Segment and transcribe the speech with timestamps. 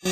[0.00, 0.10] То,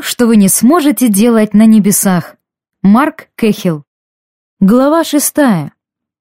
[0.00, 2.36] что вы не сможете делать на небесах.
[2.80, 3.84] Марк Кэхилл.
[4.60, 5.74] Глава шестая.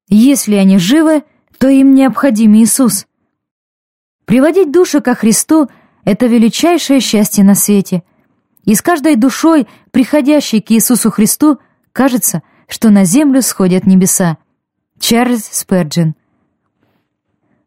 [0.09, 1.23] Если они живы,
[1.59, 3.07] то им необходим Иисус.
[4.25, 5.69] Приводить души ко Христу—
[6.03, 8.03] это величайшее счастье на свете.
[8.65, 11.59] И с каждой душой, приходящей к Иисусу Христу,
[11.93, 14.37] кажется, что на землю сходят небеса.
[14.99, 16.15] Чарльз Сперджин.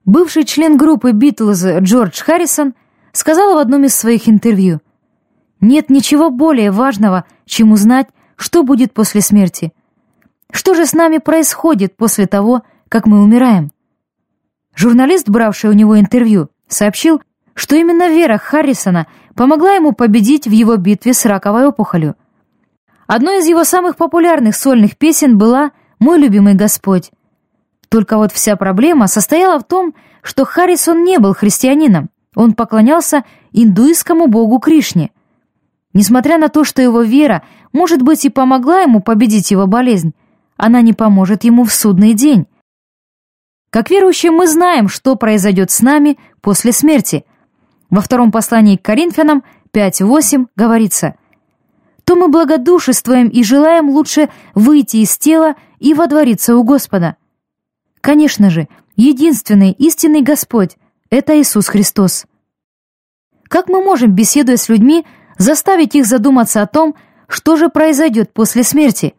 [0.04, 2.74] Бывший член группы «Битлз» Джордж Харрисон
[3.12, 4.80] сказал в одном из своих интервью,
[5.60, 9.72] «Нет ничего более важного, чем узнать, что будет после смерти.
[10.52, 13.72] Что же с нами происходит после того, как мы умираем?»
[14.74, 17.22] Журналист, бравший у него интервью, сообщил,
[17.54, 22.14] что именно вера Харрисона помогла ему победить в его битве с раковой опухолью.
[23.06, 27.10] Одной из его самых популярных сольных песен была «Мой любимый Господь».
[27.88, 34.26] Только вот вся проблема состояла в том, что Харрисон не был христианином, он поклонялся индуистскому
[34.26, 35.10] богу Кришне.
[35.94, 40.12] Несмотря на то, что его вера, может быть, и помогла ему победить его болезнь,
[40.56, 42.46] она не поможет ему в судный день.
[43.70, 47.24] Как верующие мы знаем, что произойдет с нами после смерти.
[47.88, 51.14] Во втором послании к Коринфянам 5.8 говорится
[52.06, 57.16] «То мы благодушествуем и желаем лучше выйти из тела и водвориться у Господа».
[58.00, 60.76] Конечно же, единственный истинный Господь—
[61.10, 62.24] это Иисус Христос.
[63.48, 65.04] Как мы можем, беседуя с людьми,
[65.36, 66.94] заставить их задуматься о том,
[67.28, 69.14] что же произойдет после смерти?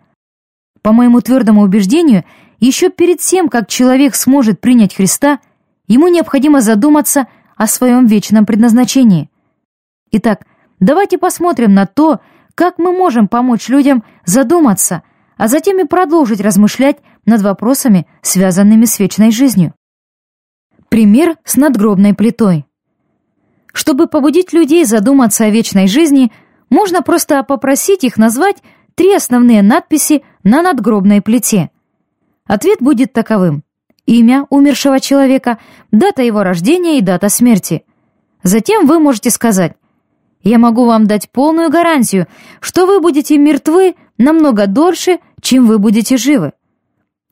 [0.82, 2.24] По моему твердому убеждению,
[2.60, 5.40] еще перед тем, как человек сможет принять Христа,
[5.88, 9.30] ему необходимо задуматься о своем вечном предназначении.
[10.12, 10.46] Итак,
[10.80, 12.22] давайте посмотрим на то,
[12.58, 15.03] как мы можем помочь людям задуматься,
[15.38, 19.75] а затем и продолжить размышлять над вопросами, связанными с вечной жизнью.
[20.89, 22.66] Пример с надгробной плитой.
[23.73, 26.31] Чтобы побудить людей задуматься о вечной жизни,
[26.72, 28.57] можно просто попросить их назвать
[28.96, 31.69] три основные надписи на надгробной плите.
[32.47, 33.63] Ответ будет таковым.
[34.07, 35.59] Имя умершего человека,
[35.91, 37.84] дата его рождения и дата смерти.
[38.41, 39.75] Затем вы можете сказать
[40.47, 42.25] «Я могу вам дать полную гарантию,
[42.62, 46.53] что вы будете мертвы намного дольше, чем вы будете живы».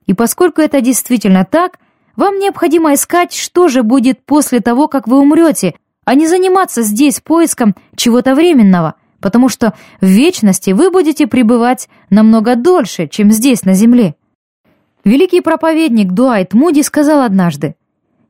[0.06, 1.80] И поскольку это действительно так,
[2.18, 7.22] вам необходимо искать, что же будет после того, как вы умрете, а не заниматься здесь
[7.22, 13.76] поиском чего-то временного, потому что в вечности вы будете пребывать намного дольше, чем здесь, на
[13.76, 14.16] земле.
[15.06, 17.76] Великий проповедник Дуайт Муди сказал однажды,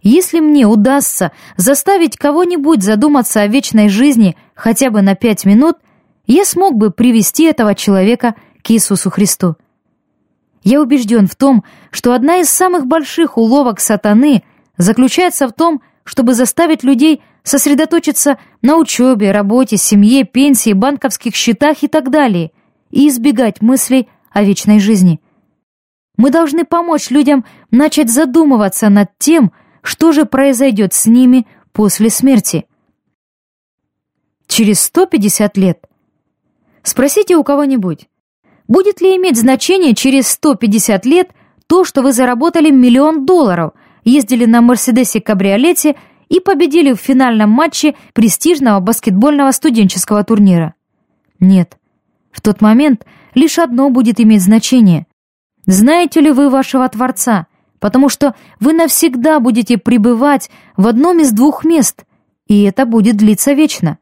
[0.05, 5.77] «Если мне удастся заставить кого-нибудь задуматься о вечной жизни хотя бы на пять минут,
[6.27, 9.55] я смог бы привести этого человека к Иисусу Христу».
[10.63, 14.43] Я убежден в том, что одна из самых больших уловок сатаны
[14.77, 21.87] заключается в том, чтобы заставить людей сосредоточиться на учебе, работе, семье, пенсии, банковских счетах и
[21.87, 22.51] так далее,
[22.91, 25.19] и избегать мыслей о вечной жизни.
[26.16, 29.65] Мы должны помочь людям начать задумываться над тем, что
[30.12, 32.66] же произойдет с ними после смерти.
[34.47, 35.79] Через 150 лет.
[36.84, 38.07] Спросите у кого-нибудь,
[38.68, 41.31] Будет ли иметь значение через 150 лет
[41.68, 43.73] то, что вы заработали миллион долларов,
[44.03, 45.96] ездили на Мерседесе-кабриолете
[46.29, 50.73] и победили в финальном матче престижного баскетбольного студенческого турнира?
[51.40, 51.78] Нет.
[52.31, 55.06] В тот момент лишь одно будет иметь значение.
[55.67, 57.47] Знаете ли вы вашего Творца?
[57.85, 62.03] Потому что вы навсегда будете пребывать в одном из двух мест,
[62.47, 64.00] и это будет длиться вечно.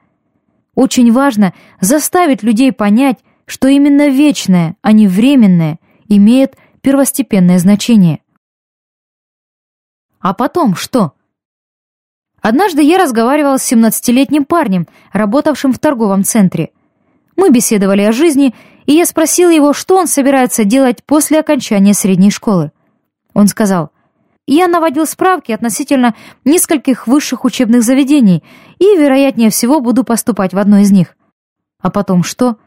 [0.73, 8.21] Очень важно заставить людей понять, что именно вечное, а не временное, имеет первостепенное значение.
[10.21, 11.11] А потом что?
[12.41, 16.69] Однажды я разговаривал с 17-летним парнем, работавшим в торговом центре.
[17.35, 18.55] Мы беседовали о жизни,
[18.85, 22.71] и я спросил его, что он собирается делать после окончания средней школы.
[23.33, 23.91] Он сказал,
[24.45, 26.15] «Я наводил справки относительно
[26.45, 28.43] нескольких высших учебных заведений
[28.79, 31.15] и, вероятнее всего, буду поступать в одно из них».
[31.83, 32.57] А потом что?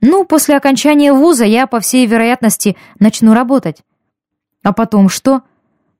[0.00, 3.82] Ну, после окончания вуза я, по всей вероятности, начну работать.
[4.64, 5.42] А потом что?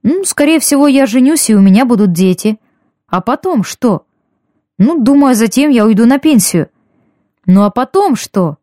[0.03, 2.59] Ну, скорее всего, я женюсь, и у меня будут дети.
[3.07, 4.05] А потом что?
[4.79, 6.71] Ну, думаю, затем я уйду на пенсию.
[7.47, 8.57] Ну, а потом что?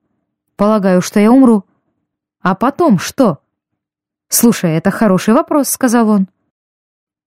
[0.55, 1.63] Полагаю, что я умру.
[2.41, 3.39] А потом что?
[4.29, 6.27] Слушай, это хороший вопрос, сказал он.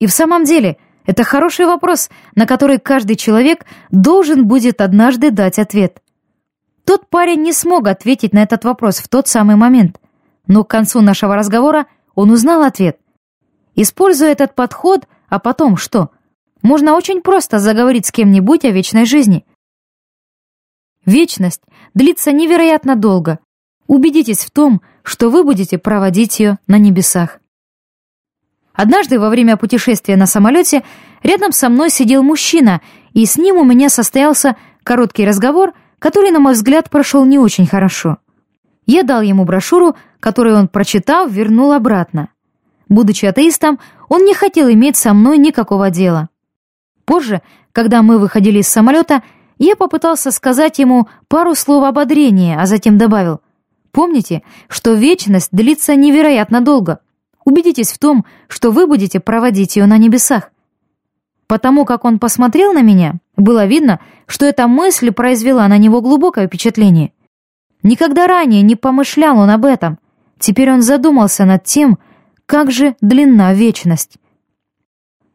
[0.00, 0.76] И в самом деле,
[1.06, 6.02] это хороший вопрос, на который каждый человек должен будет однажды дать ответ.
[6.84, 10.00] Тот парень не смог ответить на этот вопрос в тот самый момент.
[10.46, 12.98] Но к концу нашего разговора он узнал ответ.
[13.76, 16.10] Используя этот подход, а потом что?
[16.62, 19.46] Можно очень просто заговорить с кем-нибудь о вечной жизни.
[21.06, 21.62] Вечность
[21.94, 23.38] длится невероятно долго.
[23.90, 27.40] Убедитесь в том, что вы будете проводить ее на небесах.
[28.72, 30.84] Однажды во время путешествия на самолете
[31.24, 32.82] рядом со мной сидел мужчина,
[33.14, 34.54] и с ним у меня состоялся
[34.84, 38.18] короткий разговор, который, на мой взгляд, прошел не очень хорошо.
[38.86, 42.28] Я дал ему брошюру, которую он, прочитав, вернул обратно.
[42.88, 46.28] Будучи атеистом, он не хотел иметь со мной никакого дела.
[47.06, 49.24] Позже, когда мы выходили из самолета,
[49.58, 53.40] я попытался сказать ему пару слов ободрения, а затем добавил,
[53.92, 57.00] «Помните, что вечность длится невероятно долго.
[57.44, 60.52] Убедитесь в том, что вы будете проводить ее на небесах».
[61.46, 66.46] Потому как он посмотрел на меня, было видно, что эта мысль произвела на него глубокое
[66.46, 67.12] впечатление.
[67.82, 69.98] Никогда ранее не помышлял он об этом.
[70.38, 71.98] Теперь он задумался над тем,
[72.46, 74.16] как же длинна вечность.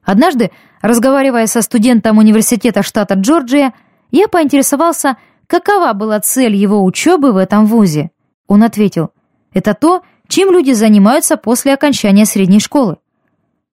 [0.03, 0.51] Однажды,
[0.81, 3.73] разговаривая со студентом университета штата Джорджия,
[4.11, 5.17] я поинтересовался,
[5.47, 8.11] какова была цель его учебы в этом вузе.
[8.47, 9.11] Он ответил,
[9.53, 12.97] это то, чем люди занимаются после окончания средней школы.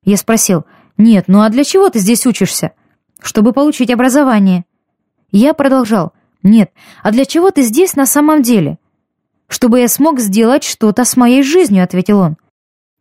[0.05, 0.65] Я спросил,
[0.97, 2.73] нет, ну а для чего ты здесь учишься?
[3.21, 4.65] Чтобы получить образование.
[5.31, 6.73] Я продолжал, нет,
[7.03, 8.79] а для чего ты здесь на самом деле?
[9.49, 12.37] Чтобы я смог сделать что-то с моей жизнью, ответил он.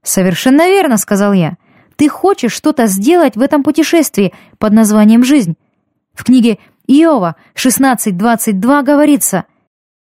[0.04, 1.58] Совершенно верно, сказал я.
[1.96, 5.56] Ты хочешь что-то сделать в этом путешествии под названием «Жизнь».
[6.14, 6.58] В книге
[6.88, 9.46] Иова 16.22 говорится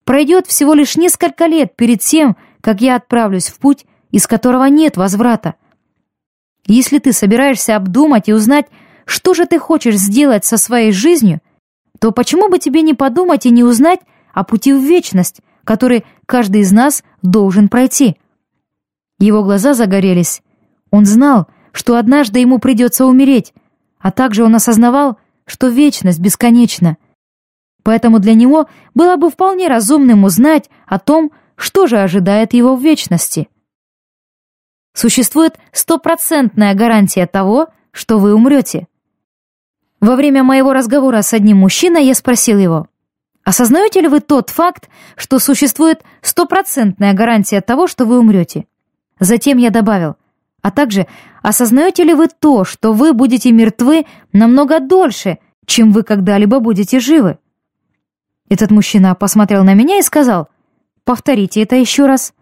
[0.09, 4.97] «Пройдет всего лишь несколько лет перед тем, как я отправлюсь в путь, из которого нет
[4.97, 5.53] возврата».
[6.65, 8.65] Если ты собираешься обдумать и узнать,
[9.05, 11.41] что же ты хочешь сделать со своей жизнью,
[11.99, 13.99] то почему бы тебе не подумать и не узнать
[14.33, 18.17] о пути в вечность, который каждый из нас должен пройти?
[19.19, 20.41] Его глаза загорелись.
[20.89, 23.53] Он знал, что однажды ему придется умереть,
[23.99, 26.97] а также он осознавал, что вечность бесконечна.
[27.83, 32.81] Поэтому для него было бы вполне разумным узнать о том, что же ожидает его в
[32.81, 33.49] вечности.
[34.93, 38.87] Существует стопроцентная гарантия того, что вы умрете.
[39.99, 42.87] Во время моего разговора с одним мужчиной я спросил его,
[43.43, 48.65] осознаете ли вы тот факт, что существует стопроцентная гарантия того, что вы умрете?
[49.19, 50.15] Затем я добавил,
[50.61, 51.07] а также
[51.41, 57.37] осознаете ли вы то, что вы будете мертвы намного дольше, чем вы когда-либо будете живы?
[58.49, 60.49] Этот мужчина посмотрел на меня и сказал,
[61.03, 62.33] повторите это еще раз.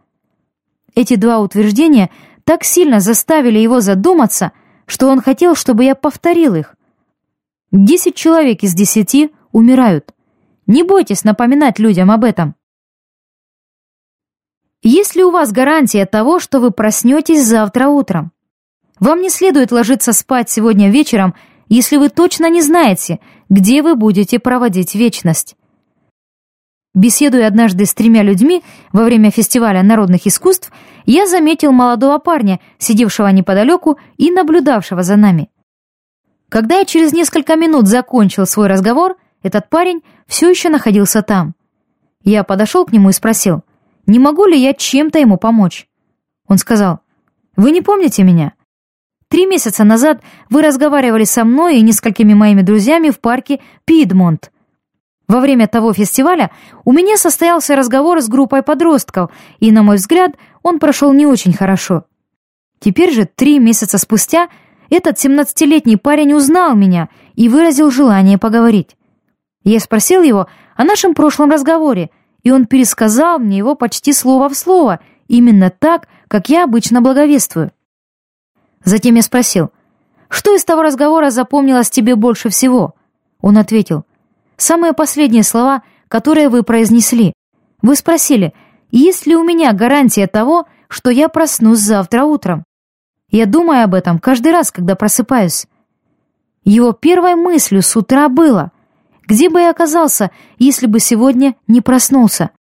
[0.96, 2.10] Эти два утверждения
[2.46, 4.54] так сильно заставили его задуматься,
[4.86, 6.76] что он хотел, чтобы я повторил их.
[7.72, 10.14] Десять человек из десяти умирают.
[10.66, 12.56] Не бойтесь напоминать людям об этом.
[14.82, 18.32] Есть ли у вас гарантия того, что вы проснетесь завтра утром?
[19.02, 21.36] Вам не следует ложиться спать сегодня вечером,
[21.68, 23.20] если вы точно не знаете,
[23.50, 25.58] где вы будете проводить вечность.
[26.98, 30.72] Беседуя однажды с тремя людьми во время фестиваля народных искусств,
[31.06, 35.52] я заметил молодого парня, сидевшего неподалеку и наблюдавшего за нами.
[36.50, 41.54] Когда я через несколько минут закончил свой разговор, этот парень все еще находился там.
[42.24, 43.64] Я подошел к нему и спросил,
[44.08, 45.88] не могу ли я чем-то ему помочь.
[46.48, 47.02] Он сказал,
[47.56, 48.54] «Вы не помните меня?
[49.28, 54.52] Три месяца назад вы разговаривали со мной и несколькими моими друзьями в парке Пидмонт.
[55.28, 56.52] Во время того фестиваля
[56.86, 59.30] у меня состоялся разговор с группой подростков,
[59.60, 62.06] и, на мой взгляд, он прошел не очень хорошо.
[62.80, 64.48] Теперь же, три месяца спустя,
[64.90, 68.96] этот 17-летний парень узнал меня и выразил желание поговорить.
[69.64, 72.10] Я спросил его о нашем прошлом разговоре,
[72.44, 77.72] и он пересказал мне его почти слово в слово, именно так, как я обычно благовествую.
[78.86, 79.72] Затем я спросил,
[80.30, 82.96] что из того разговора запомнилось тебе больше всего?
[83.42, 84.06] Он ответил,
[84.58, 87.34] самые последние слова, которые вы произнесли.
[87.82, 88.54] Вы спросили,
[88.92, 92.64] есть ли у меня гарантия того, что я проснусь завтра утром.
[93.30, 95.68] Я думаю об этом каждый раз, когда просыпаюсь.
[96.64, 98.72] Его первой мыслью с утра было,
[99.26, 102.52] где бы я оказался, если бы сегодня не проснулся.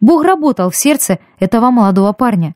[0.00, 2.54] Бог работал в сердце этого молодого парня.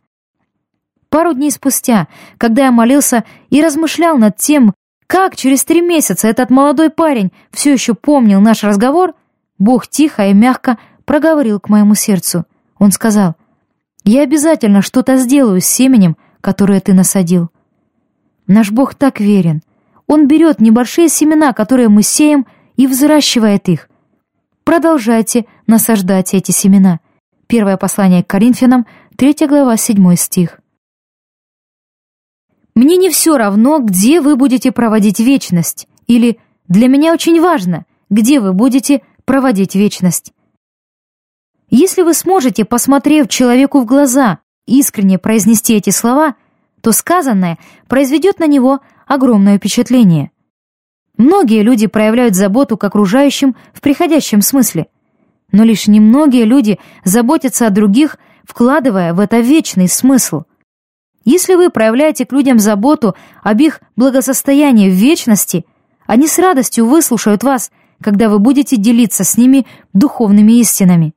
[1.09, 4.75] Пару дней спустя, когда я молился и размышлял над тем,
[5.07, 9.15] как через три месяца этот молодой парень все еще помнил наш разговор,
[9.59, 12.45] Бог тихо и мягко проговорил к моему сердцу.
[12.79, 13.37] Он сказал,
[14.05, 17.51] «Я обязательно что-то сделаю с семенем, которое ты насадил».
[18.47, 19.63] Наш Бог так верен.
[20.07, 22.47] Он берет небольшие семена, которые мы сеем,
[22.77, 23.89] и взращивает их.
[24.65, 27.01] Продолжайте насаждать эти семена.
[27.47, 30.61] Первое послание к Коринфянам, 3 глава, 7 стих.
[32.75, 38.41] «Мне не все равно, где вы будете проводить вечность» или «Для меня очень важно, где
[38.41, 40.33] вы будете проводить вечность».
[41.71, 46.37] Если вы сможете, посмотрев человеку в глаза, искренне произнести эти слова,
[46.81, 50.31] то сказанное произведет на него огромное впечатление.
[51.17, 54.89] Многие люди проявляют заботу к окружающим в приходящем смысле,
[55.53, 60.43] но лишь немногие люди заботятся о других, вкладывая в это вечный смысл.
[61.25, 65.65] Если вы проявляете к людям заботу об их благосостоянии в вечности,
[66.07, 67.71] они с радостью выслушают вас,
[68.03, 71.15] когда вы будете делиться с ними духовными истинами.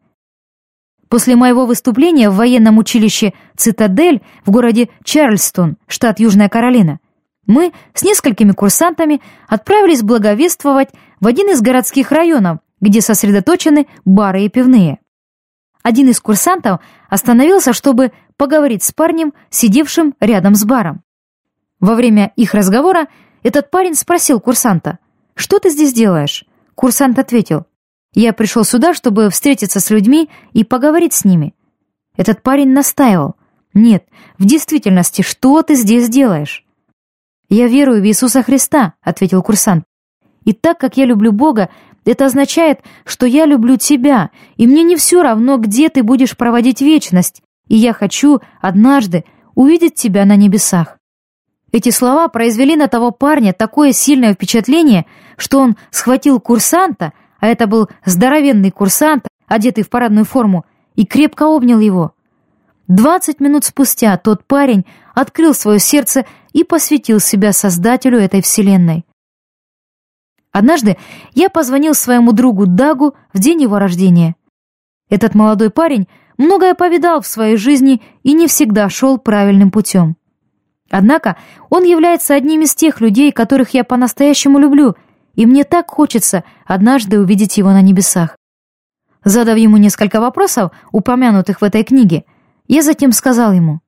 [1.09, 6.99] После моего выступления в военном училище «Цитадель» в городе Чарльстон, штат Южная Каролина,
[7.45, 10.89] мы с несколькими курсантами отправились благовествовать
[11.21, 14.99] в один из городских районов, где сосредоточены бары и пивные.
[15.81, 21.03] Один из курсантов остановился, чтобы поговорить с парнем, сидевшим рядом с баром.
[21.79, 23.07] Во время их разговора
[23.43, 24.99] этот парень спросил курсанта,
[25.35, 27.65] «Что ты здесь делаешь?» Курсант ответил,
[28.13, 31.53] «Я пришел сюда, чтобы встретиться с людьми и поговорить с ними».
[32.15, 33.35] Этот парень настаивал,
[33.73, 34.05] «Нет,
[34.39, 36.65] в действительности, что ты здесь делаешь?»
[37.49, 39.83] «Я верую в Иисуса Христа»,— ответил курсант.
[40.43, 41.69] «И так как я люблю Бога,
[42.05, 46.81] это означает, что я люблю тебя, и мне не все равно, где ты будешь проводить
[46.81, 50.97] вечность, и я хочу однажды увидеть тебя на небесах».
[51.71, 55.05] Эти слова произвели на того парня такое сильное впечатление,
[55.37, 61.43] что он схватил курсанта, а это был здоровенный курсант, одетый в парадную форму, и крепко
[61.43, 62.13] обнял его.
[62.87, 69.05] Двадцать минут спустя тот парень открыл свое сердце и посвятил себя создателю этой вселенной.
[70.53, 70.97] Однажды
[71.33, 74.35] я позвонил своему другу Дагу в день его рождения.
[75.09, 80.17] Этот молодой парень многое повидал в своей жизни и не всегда шел правильным путем.
[80.89, 81.37] Однако
[81.69, 84.95] он является одним из тех людей, которых я по-настоящему люблю,
[85.35, 88.37] и мне так хочется однажды увидеть его на небесах.
[89.23, 92.23] Задав ему несколько вопросов, упомянутых в этой книге,
[92.67, 93.81] я затем сказал ему,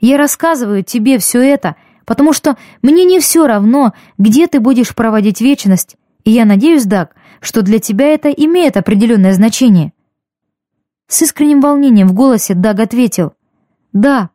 [0.00, 5.40] «Я рассказываю тебе все это, потому что мне не все равно, где ты будешь проводить
[5.40, 9.92] вечность, и я надеюсь, Даг, что для тебя это имеет определенное значение».
[11.16, 13.32] С искренним волнением в голосе Даг ответил,
[13.94, 14.28] «Да,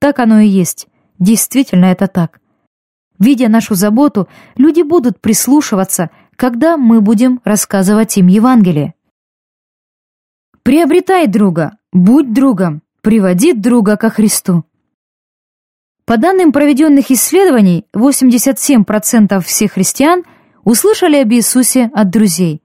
[0.00, 0.88] так оно и есть.
[1.20, 2.40] Действительно это так.
[3.20, 4.26] Видя нашу заботу,
[4.56, 8.94] люди будут прислушиваться, когда мы будем рассказывать им Евангелие.
[10.64, 14.64] Приобретай друга, будь другом, приводи друга ко Христу.
[16.04, 20.24] По данным проведенных исследований, 87% всех христиан
[20.64, 22.60] услышали об Иисусе от друзей.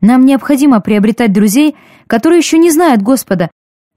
[0.00, 1.76] Нам необходимо приобретать друзей,
[2.10, 3.52] которые еще не знают Господа,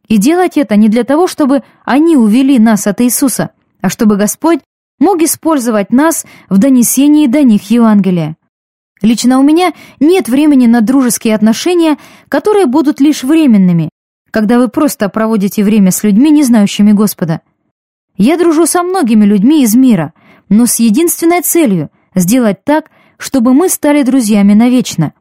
[0.07, 3.49] и делать это не для того, чтобы они увели нас от Иисуса,
[3.81, 4.59] а чтобы Господь
[4.99, 8.37] мог использовать нас в донесении до них Евангелия.
[9.01, 11.97] Лично у меня нет времени на дружеские отношения,
[12.29, 13.89] которые будут лишь временными,
[14.29, 17.41] когда вы просто проводите время с людьми, не знающими Господа.
[18.15, 20.13] Я дружу со многими людьми из мира,
[20.49, 25.13] но с единственной целью— сделать так, чтобы мы стали друзьями навечно.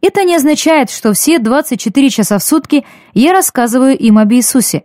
[0.00, 4.84] Это не означает, что все 24 часа в сутки я рассказываю им об Иисусе.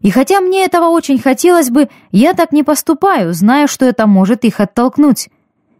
[0.00, 4.44] И хотя мне этого очень хотелось бы, я так не поступаю, зная, что это может
[4.44, 5.28] их оттолкнуть.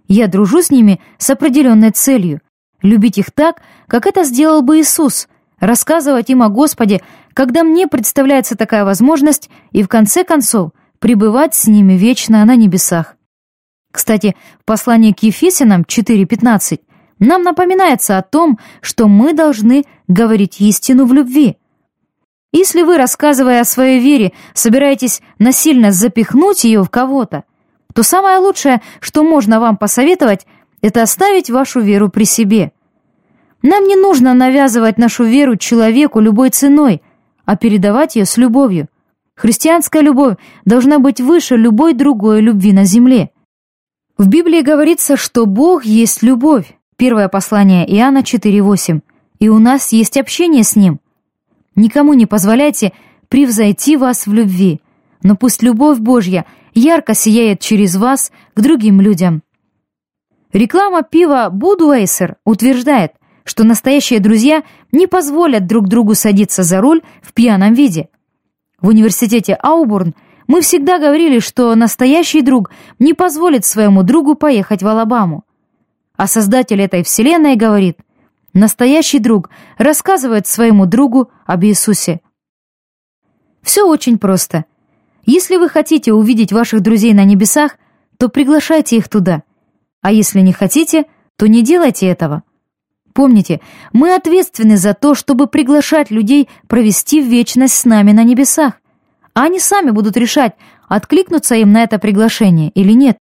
[0.09, 2.41] Я дружу с ними с определенной целью—
[2.83, 7.01] любить их так, как это сделал бы Иисус, рассказывать им о Господе,
[7.35, 13.17] когда мне представляется такая возможность, и в конце концов пребывать с ними вечно на небесах.
[13.93, 16.81] Кстати, в послании к Ефесянам 4.15
[17.26, 21.57] нам напоминается о том, что мы должны говорить истину в любви.
[22.52, 27.45] Если вы, рассказывая о своей вере, собираетесь насильно запихнуть ее в кого-то,
[27.95, 30.47] то самое лучшее, что можно вам посоветовать,
[30.83, 32.73] это оставить вашу веру при себе–
[33.62, 37.00] нам не нужно навязывать нашу веру человеку любой ценой,
[37.45, 38.88] а передавать ее с любовью.
[39.37, 43.31] Христианская любовь должна быть выше любой другой любви на земле.
[44.19, 46.76] В Библии говорится, что Бог есть любовь.
[47.03, 49.01] Первое послание Иоанна 4.8.
[49.41, 51.01] И у нас есть общение с Ним.
[51.75, 52.93] Никому не позволяйте
[53.29, 54.81] превзойти вас в любви,
[55.21, 59.43] но пусть любовь Божья ярко сияет через вас к другим людям.
[60.53, 67.33] Реклама пива Budweiser утверждает, что настоящие друзья не позволят друг другу садиться за руль в
[67.33, 68.11] пьяном виде.
[68.81, 70.15] В университете Аубурн
[70.47, 75.43] мы всегда говорили, что настоящий друг не позволит своему другу поехать в Алабаму.
[76.23, 77.99] А создатель этой вселенной говорит,
[78.55, 82.21] настоящий друг рассказывает своему другу об Иисусе.
[83.61, 84.67] Все очень просто.
[85.26, 87.76] Если вы хотите увидеть ваших друзей на небесах,
[88.19, 89.43] то приглашайте их туда.
[90.00, 92.45] А если не хотите, то не делайте этого.
[93.14, 93.61] Помните,
[93.93, 98.75] мы ответственны за то, чтобы приглашать людей провести вечность с нами на небесах.
[99.35, 100.55] А они сами будут решать,
[100.87, 103.19] откликнуться им на это приглашение или нет.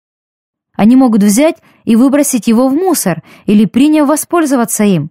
[0.78, 5.10] Они могут взять и выбросить его в мусор или приняв воспользоваться им.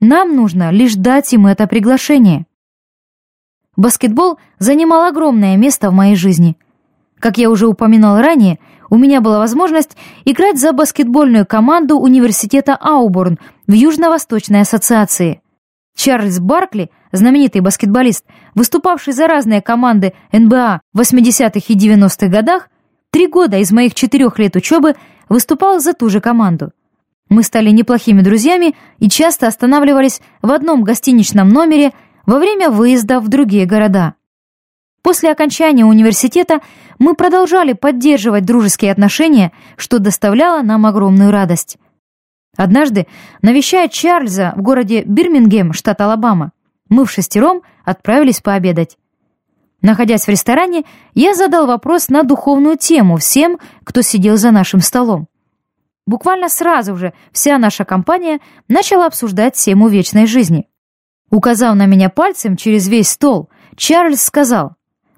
[0.00, 2.46] Нам нужно лишь дать им это приглашение.
[3.76, 6.56] Баскетбол занимал огромное место в моей жизни.
[7.20, 8.58] Как я уже упоминал ранее,
[8.90, 15.42] у меня была возможность играть за баскетбольную команду университета Ауборн в Южно-Восточной ассоциации.
[15.96, 18.24] Чарльз Баркли, знаменитый баскетболист,
[18.56, 22.68] выступавший за разные команды НБА в 80-х и 90-х годах,
[23.14, 24.96] три года из моих четырех лет учебы
[25.28, 26.72] выступал за ту же команду.
[27.28, 31.92] Мы стали неплохими друзьями и часто останавливались в одном гостиничном номере
[32.26, 34.14] во время выезда в другие города.
[35.00, 36.58] После окончания университета
[36.98, 41.76] мы продолжали поддерживать дружеские отношения, что доставляло нам огромную радость.
[42.56, 43.06] Однажды,
[43.42, 46.50] навещая Чарльза в городе Бирмингем, штат Алабама,
[46.88, 48.98] мы в шестером отправились пообедать.
[49.84, 55.28] Находясь в ресторане, я задал вопрос на духовную тему всем, кто сидел за нашим столом.
[56.06, 60.70] Буквально сразу же вся наша компания начала обсуждать тему вечной жизни.
[61.30, 64.72] Указав на меня пальцем через весь стол, Чарльз сказал,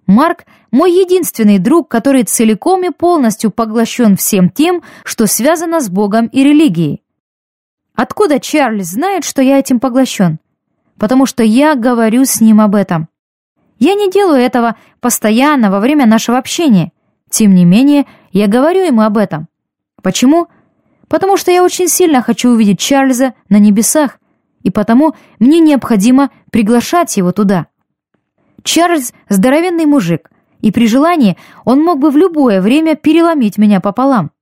[0.08, 6.26] Марк— мой единственный друг, который целиком и полностью поглощен всем тем, что связано с Богом
[6.26, 7.04] и религией.
[7.94, 10.40] Откуда Чарльз знает, что я этим поглощен?
[10.98, 13.08] Потому что я говорю с ним об этом.
[13.78, 16.92] Я не делаю этого постоянно во время нашего общения.
[17.30, 19.48] Тем не менее, я говорю ему об этом.
[20.02, 20.48] Почему?
[21.08, 24.18] Потому что я очень сильно хочу увидеть Чарльза на небесах,
[24.62, 27.66] и потому мне необходимо приглашать его туда.
[28.62, 30.30] Чарльз– здоровенный мужик,
[30.60, 34.32] и при желании он мог бы в любое время переломить меня пополам.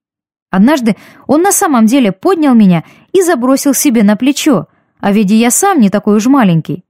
[0.51, 4.69] Однажды он на самом деле поднял меня и забросил себе на плечо,
[5.01, 6.84] а ведь я сам не такой уж маленький.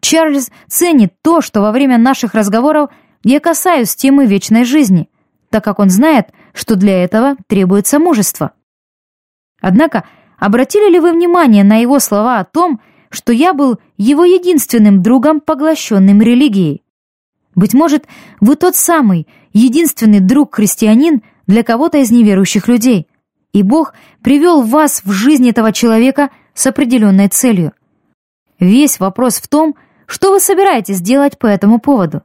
[0.00, 2.90] Чарльз ценит то, что во время наших разговоров
[3.24, 5.08] я касаюсь темы вечной жизни,
[5.50, 8.52] так как он знает, что для этого требуется мужество.
[9.60, 10.04] Однако,
[10.38, 12.80] обратили ли вы внимание на его слова о том,
[13.10, 16.82] что я был его единственным другом, поглощенным религией.
[17.54, 18.06] Быть может,
[18.40, 23.08] вы тот самый, единственный друг-христианин для кого-то из неверующих людей,
[23.52, 27.72] и Бог привел вас в жизнь этого человека с определенной целью.
[28.60, 29.74] Весь вопрос в том,
[30.08, 32.22] что вы собираетесь делать по этому поводу.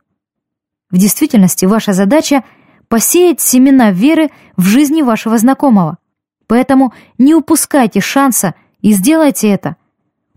[0.89, 2.43] В действительности ваша задача—
[2.87, 5.99] посеять семена веры в жизни вашего знакомого.
[6.47, 9.75] Поэтому не упускайте шанса и сделайте это—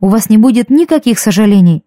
[0.00, 1.82] у вас не будет никаких сожалений.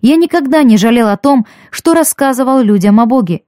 [0.00, 3.42] Я никогда не жалел о том, что рассказывал людям о Боге.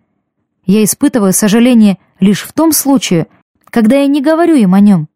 [0.67, 3.29] Я испытываю сожаление лишь в том случае,
[3.67, 5.09] когда я не говорю им о нем.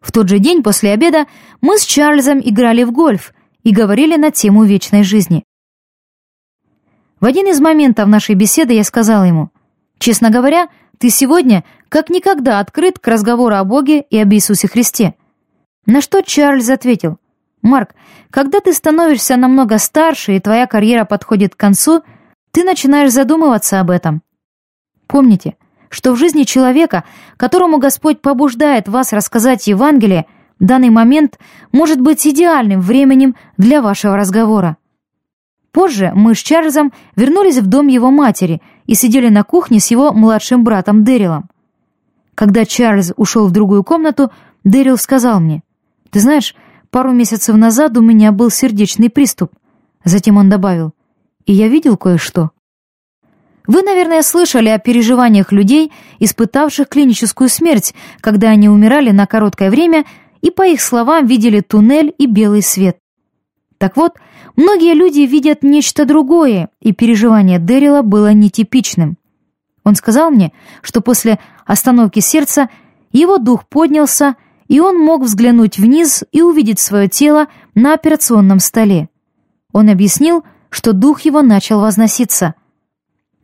[0.00, 1.26] В тот же день после обеда
[1.60, 3.34] мы с Чарльзом играли в гольф
[3.66, 5.42] и говорили на тему вечной жизни.
[7.18, 9.50] В один из моментов нашей беседы я сказал ему,
[9.98, 15.14] «Честно говоря, ты сегодня как никогда открыт к разговору о Боге и об Иисусе Христе.
[15.84, 17.18] На что Чарльз ответил,
[17.60, 17.96] «Марк,
[18.30, 22.04] когда ты становишься намного старше и твоя карьера подходит к концу,
[22.52, 24.22] ты начинаешь задумываться об этом.
[25.08, 25.56] Помните,
[25.88, 27.02] что в жизни человека,
[27.36, 30.26] которому Господь побуждает вас рассказать Евангелие,
[30.58, 31.38] данный момент
[31.72, 34.76] может быть идеальным временем для вашего разговора.
[35.72, 40.12] Позже мы с Чарльзом вернулись в дом его матери и сидели на кухне с его
[40.12, 41.50] младшим братом Дэрилом.
[42.34, 44.30] Когда Чарльз ушел в другую комнату,
[44.64, 45.62] Дэрил сказал мне,
[46.10, 46.54] ты знаешь,
[46.90, 49.52] пару месяцев назад у меня был сердечный приступ.
[50.04, 50.92] Затем он добавил,
[51.44, 52.52] и я видел кое-что.
[53.66, 60.04] Вы, наверное, слышали о переживаниях людей, испытавших клиническую смерть, когда они умирали на короткое время
[60.40, 62.98] и, по их словам, видели туннель и белый свет.
[63.78, 64.14] Так вот,
[64.56, 69.16] многие люди видят нечто другое, и переживание Дэрила было нетипичным.
[69.84, 72.68] Он сказал мне, что после остановки сердца
[73.12, 74.36] его дух поднялся,
[74.68, 79.08] и он мог взглянуть вниз и увидеть свое тело на операционном столе.
[79.72, 82.54] Он объяснил, что дух его начал возноситься.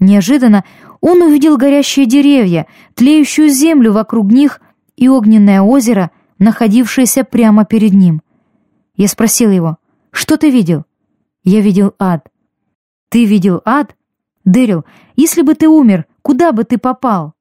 [0.00, 0.64] Неожиданно
[1.00, 4.60] он увидел горящие деревья, тлеющую землю вокруг них
[4.96, 8.22] и огненное озеро, находившееся прямо перед ним.
[8.96, 9.78] Я спросил его,
[10.10, 10.84] «Что ты видел?»
[11.44, 12.28] «Я видел ад».
[13.08, 13.96] «Ты видел ад?»
[14.44, 14.84] «Дэрил,
[15.16, 17.34] если бы ты умер, куда бы ты попал?»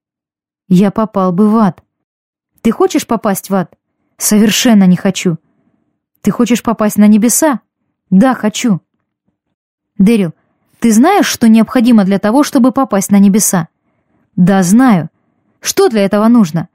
[0.67, 1.84] «Я попал бы в ад».
[2.62, 3.73] Ты хочешь попасть в ад?
[4.17, 5.38] Совершенно не хочу.
[6.21, 7.62] Ты хочешь попасть на небеса?
[8.12, 8.82] Да, хочу.
[9.97, 10.34] Дэрил,
[10.80, 13.67] Ты знаешь, что необходимо для того, чтобы попасть на небеса?
[14.36, 15.10] Да, знаю.
[15.60, 16.69] Что для этого нужно?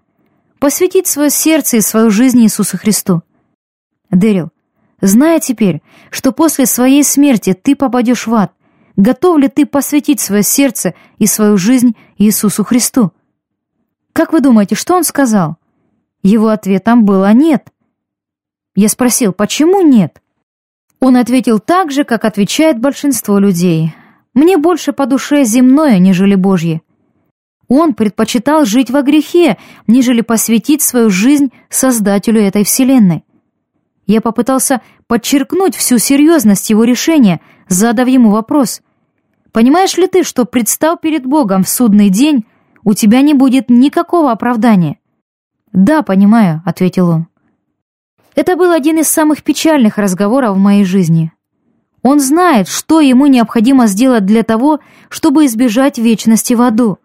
[0.58, 3.22] Посвятить свое сердце и свою жизнь Иисусу Христу.
[4.10, 4.50] Дэрил,
[5.00, 8.52] зная теперь, что после своей смерти ты попадешь в ад,
[8.96, 13.12] готов ли ты посвятить свое сердце и свою жизнь Иисусу Христу?
[14.12, 15.56] Как вы думаете, что он сказал?
[16.22, 17.68] Его ответом было «нет».
[18.74, 20.20] Я спросил, почему нет?
[21.00, 23.94] Он ответил так же, как отвечает большинство людей.
[24.34, 26.82] «Мне больше по душе земное, нежели Божье».
[27.68, 33.24] Он предпочитал жить во грехе, нежели посвятить свою жизнь Создателю этой вселенной.
[34.06, 38.82] Я попытался подчеркнуть всю серьезность его решения, задав ему вопрос.
[39.52, 42.44] «Понимаешь ли ты, что, представ перед Богом в судный день,
[42.84, 44.98] у тебя не будет никакого оправдания?»
[45.72, 47.26] «Да, понимаю»,— ответил он.
[48.36, 51.32] Это был один из самых печальных разговоров в моей жизни.
[52.02, 56.98] Он знает, что ему необходимо сделать для того, чтобы избежать вечности в аду.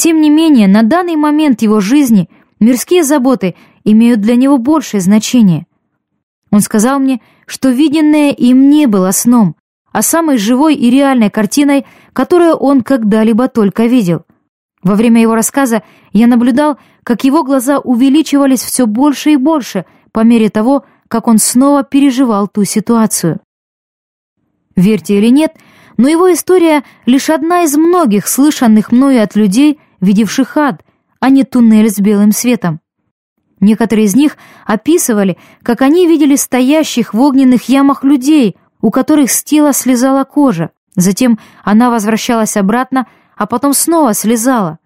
[0.00, 5.66] Тем не менее, на данный момент его жизни мирские заботы имеют для него большее значение.
[6.50, 9.56] Он сказал мне, что виденное им не было сном,
[9.92, 11.84] а самой живой и реальной картиной,
[12.14, 14.22] которую он когда-либо только видел.
[14.82, 15.82] Во время его рассказа
[16.14, 21.36] я наблюдал, как его глаза увеличивались все больше и больше– по мере того, как он
[21.36, 23.40] снова переживал ту ситуацию.
[24.76, 25.56] Верьте или нет,
[25.98, 30.82] но его история лишь одна из многих слышанных мною от людей, видевших ад,
[31.18, 32.80] а не туннель с белым светом.
[33.60, 34.36] Некоторые из них
[34.66, 40.70] описывали, как они видели стоящих в огненных ямах людей, у которых с тела слезала кожа,
[40.96, 44.78] затем она возвращалась обратно, а потом снова слезала.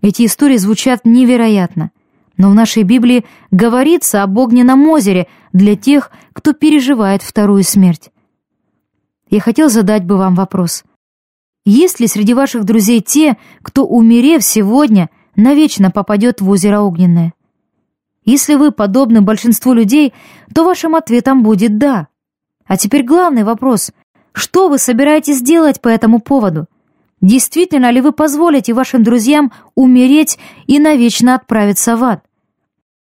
[0.00, 1.90] Эти истории звучат невероятно—
[2.36, 8.10] но в нашей Библии говорится об огненном озере для тех, кто переживает вторую смерть.
[9.30, 10.84] Я хотел задать бы вам вопрос.
[11.64, 17.34] Есть ли среди ваших друзей те, кто, умерев сегодня, навечно попадет в озеро огненное?
[18.24, 20.12] Если вы подобны большинству людей,
[20.54, 22.08] то вашим ответом будет «да».
[22.66, 23.92] А теперь главный вопрос.
[24.32, 26.66] Что вы собираетесь делать по этому поводу?
[27.20, 32.24] Действительно ли вы позволите вашим друзьям умереть и навечно отправиться в ад?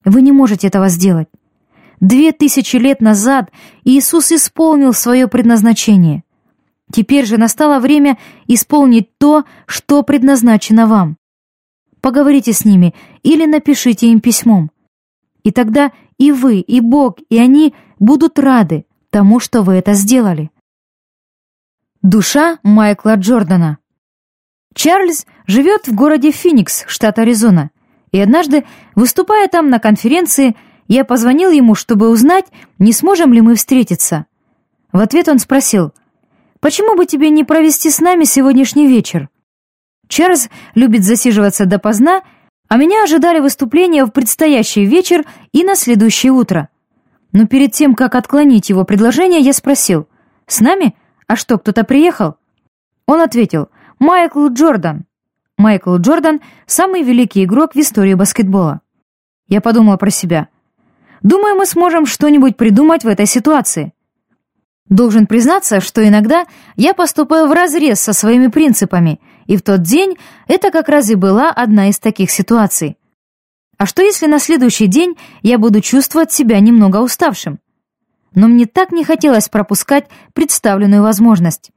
[0.04, 1.28] Вы не можете этого сделать.
[2.00, 3.50] Две тысячи лет назад
[3.84, 6.24] Иисус исполнил свое предназначение.
[6.92, 11.16] Теперь же настало время исполнить то, что предназначено вам.
[12.02, 14.70] Поговорите с ними или напишите им письмом.
[15.42, 20.50] И тогда и вы, и Бог, и они будут рады тому, что вы это сделали.
[22.02, 23.78] Душа Майкла Джордана
[24.74, 27.70] Чарльз живет в городе Феникс, штат Аризона,
[28.10, 30.56] и однажды, выступая там на конференции,
[30.88, 32.46] я позвонил ему, чтобы узнать,
[32.78, 34.26] не сможем ли мы встретиться.
[34.92, 35.94] В ответ он спросил,
[36.62, 39.28] «Почему бы тебе не провести с нами сегодняшний вечер?»
[40.06, 42.22] Чарльз любит засиживаться допоздна,
[42.68, 46.68] а меня ожидали выступления в предстоящий вечер и на следующее утро.
[47.32, 50.06] Но перед тем, как отклонить его предложение, я спросил,
[50.46, 50.94] «С нами?
[51.26, 52.36] А что, кто-то приехал?»
[53.06, 55.04] Он ответил, Майкл Джордан.
[55.58, 58.82] Майкл Джордан– самый великий игрок в истории баскетбола.
[59.48, 60.46] Я подумал про себя.
[61.22, 63.92] Думаю, мы сможем что-нибудь придумать в этой ситуации.
[64.88, 66.44] Должен признаться, что иногда
[66.76, 70.16] я поступаю вразрез со своими принципами, и в тот день
[70.48, 72.98] это как раз и была одна из таких ситуаций.
[73.78, 77.58] А что если на следующий день я буду чувствовать себя немного уставшим?
[78.34, 81.70] Но мне так не хотелось пропускать представленную возможность.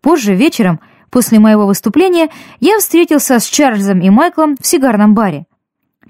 [0.00, 2.28] Позже вечером– После моего выступления
[2.60, 5.46] я встретился с Чарльзом и Майклом в сигарном баре.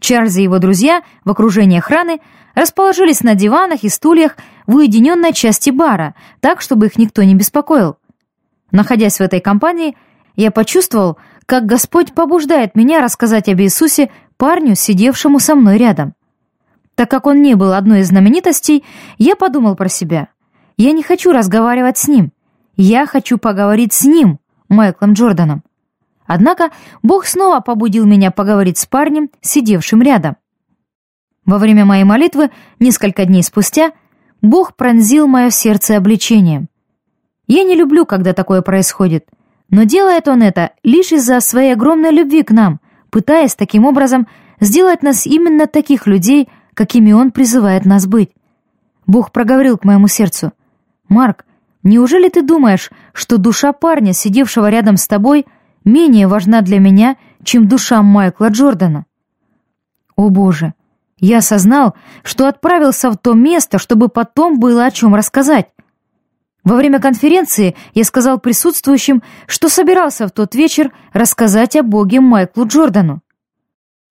[0.00, 2.20] Чарльз и его друзья в окружении охраны
[2.54, 4.36] расположились на диванах и стульях
[4.68, 7.96] в уединенной части бара, так, чтобы их никто не беспокоил.
[8.70, 9.96] Находясь в этой компании,
[10.36, 16.14] я почувствовал, как Господь побуждает меня рассказать об Иисусе парню, сидевшему со мной рядом.
[16.94, 18.84] Так как он не был одной из знаменитостей,
[19.16, 20.28] я подумал про себя.
[20.76, 22.32] Я не хочу разговаривать с ним.
[22.76, 25.64] Я хочу поговорить с ним, Майклом Джорданом.
[26.26, 26.70] Однако
[27.02, 30.36] Бог снова побудил меня поговорить с парнем, сидевшим рядом.
[31.46, 33.92] Во время моей молитвы, несколько дней спустя,
[34.42, 36.68] Бог пронзил мое сердце обличением.
[37.46, 39.26] Я не люблю, когда такое происходит,
[39.70, 44.28] но делает Он это лишь из-за своей огромной любви к нам, пытаясь таким образом
[44.60, 48.30] сделать нас именно таких людей, какими Он призывает нас быть.
[49.06, 50.52] Бог проговорил к моему сердцу,
[51.08, 51.44] «Марк,
[51.82, 55.46] Неужели ты думаешь, что душа парня, сидевшего рядом с тобой,
[55.84, 59.06] менее важна для меня, чем душа Майкла Джордана?
[60.16, 60.74] О боже,
[61.20, 65.68] я осознал, что отправился в то место, чтобы потом было о чем рассказать.
[66.64, 72.66] Во время конференции я сказал присутствующим, что собирался в тот вечер рассказать о Боге Майклу
[72.66, 73.22] Джордану.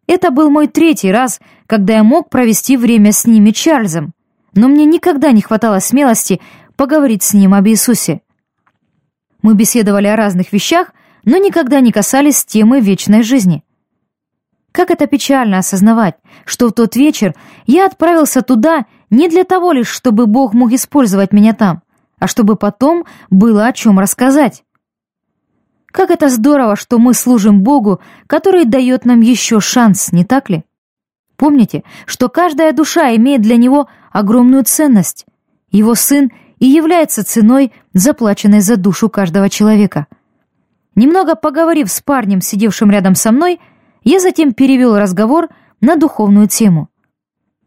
[0.07, 4.13] Это был мой третий раз, когда я мог провести время с ними Чарльзом,
[4.55, 6.41] но мне никогда не хватало смелости
[6.75, 8.21] поговорить с ним об Иисусе.
[9.41, 10.93] Мы беседовали о разных вещах,
[11.25, 13.63] но никогда не касались темы вечной жизни.
[14.77, 17.33] Как это печально осознавать, что в тот вечер
[17.65, 21.81] я отправился туда не для того лишь, чтобы Бог мог использовать меня там,
[22.19, 24.63] а чтобы потом было о чем рассказать.
[25.87, 30.63] Как это здорово, что мы служим Богу, который дает нам еще шанс, не так ли?
[31.37, 35.25] Помните, что каждая душа имеет для Него огромную ценность.
[35.71, 40.05] Его Сын и является ценой, заплаченной за душу каждого человека.
[40.93, 43.59] Немного поговорив с парнем, сидевшим рядом со мной,
[44.07, 45.49] я затем перевел разговор
[45.81, 46.87] на духовную тему.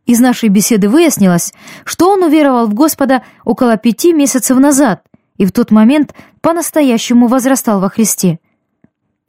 [0.06, 1.52] Из нашей беседы выяснилось,
[1.84, 5.02] что он уверовал в Господа около пяти месяцев назад
[5.36, 8.40] и в тот момент по-настоящему возрастал во Христе.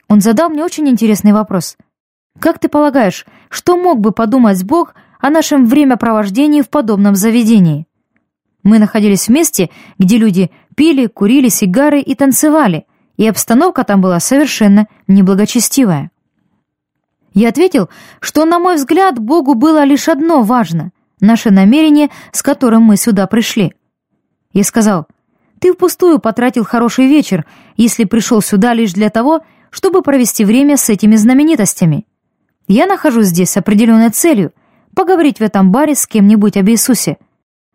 [0.08, 1.76] Он задал мне очень интересный вопрос.
[2.40, 7.88] «Как ты полагаешь, что мог бы подумать Бог о нашем времяпровождении в подобном заведении?»
[8.64, 9.70] Мы находились в месте,
[10.00, 12.86] где люди пили, курили сигары и танцевали,
[13.18, 16.12] и обстановка там была совершенно неблагочестивая.
[17.34, 17.90] Я ответил,
[18.20, 20.92] что, на мой взгляд, Богу было лишь одно важно—
[21.22, 23.74] наше намерение, с которым мы сюда пришли.
[24.54, 25.08] Я сказал,
[25.60, 27.46] ты впустую потратил хороший вечер,
[27.78, 32.06] если пришел сюда лишь для того, чтобы провести время с этими знаменитостями.
[32.68, 34.52] Я нахожусь здесь с определенной целью—
[34.96, 37.18] поговорить в этом баре с кем-нибудь об Иисусе.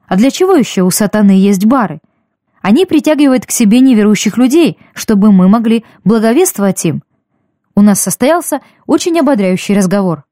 [0.06, 2.00] А для чего еще у сатаны есть бары?
[2.60, 7.02] Они притягивают к себе неверующих людей, чтобы мы могли благовествовать им.
[7.76, 10.24] У нас состоялся очень ободряющий разговор.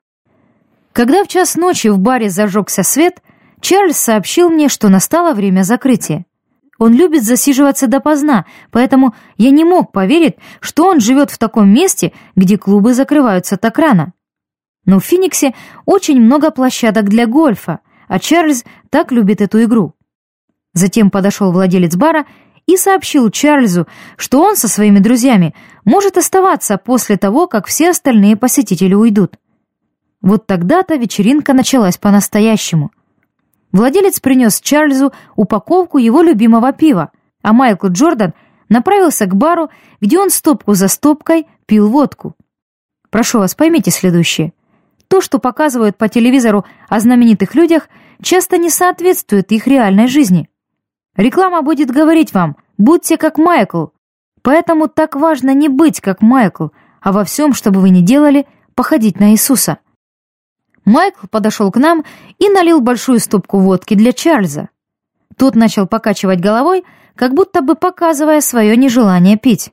[0.93, 3.23] Когда в час ночи в баре зажегся свет,
[3.61, 6.25] Чарльз сообщил мне, что настало время закрытия.
[6.79, 12.13] Он любит засиживаться допоздна, поэтому я не мог поверить, что он живет в таком месте,
[12.35, 14.15] где клубы закрываются так рано.
[14.87, 15.55] Но в Фениксе
[15.85, 19.95] очень много площадок для гольфа, а Чарльз так любит эту игру.
[20.73, 22.27] Затем подошел владелец бара
[22.67, 28.37] и сообщил Чарльзу, что он со своими друзьями может оставаться после того, как все остальные
[28.37, 29.37] посетители уйдут.
[30.21, 32.91] Вот тогда-то вечеринка началась по-настоящему—
[33.75, 37.11] Владелец принес Чарльзу упаковку его любимого пива,
[37.43, 38.33] а Майкл Джордан
[38.69, 39.69] направился к бару,
[40.01, 42.37] где он стопку за стопкой пил водку.
[43.11, 44.53] Прошу вас, поймите следующее.
[45.09, 47.89] То, что показывают по телевизору о знаменитых людях,
[48.23, 50.49] часто не соответствует их реальной жизни.
[51.17, 53.87] Реклама будет говорить вам «будьте как Майкл»,
[54.43, 56.69] поэтому так важно не быть как Майкл,
[57.01, 59.79] а во всем, что бы вы ни делали, походить на Иисуса.
[60.85, 62.05] Майкл подошел к нам
[62.39, 64.69] и налил большую стопку водки для Чарльза.
[65.37, 69.73] Тот начал покачивать головой, как будто бы показывая свое нежелание пить.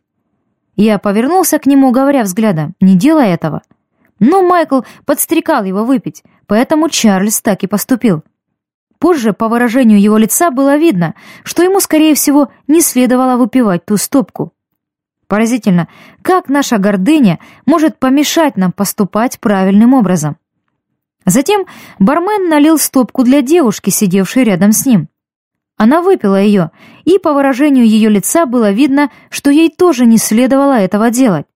[0.76, 3.62] Я повернулся к нему, говоря взглядом, не делай этого.
[4.20, 8.24] Но Майкл подстрекал его выпить, поэтому Чарльз так и поступил.
[9.02, 13.98] Позже, по выражению его лица, было видно, что ему, скорее всего, не следовало выпивать ту
[13.98, 14.54] стопку.
[15.26, 15.88] Поразительно,
[16.22, 20.38] как наша гордыня может помешать нам поступать правильным образом.
[21.26, 21.66] Затем
[21.98, 25.10] бармен налил стопку для девушки, сидевшей рядом с ним.
[25.78, 26.70] Она выпила ее,
[27.04, 31.48] и по выражению ее лица было видно, что ей тоже не следовало этого делать.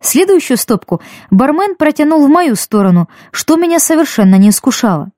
[0.00, 1.00] Следующую стопку
[1.30, 5.12] бармен протянул в мою сторону, что меня совершенно не искушало.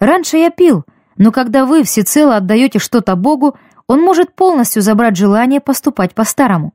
[0.00, 0.84] Раньше я пил,
[1.16, 6.74] но когда вы всецело отдаете что-то Богу, он может полностью забрать желание поступать по-старому.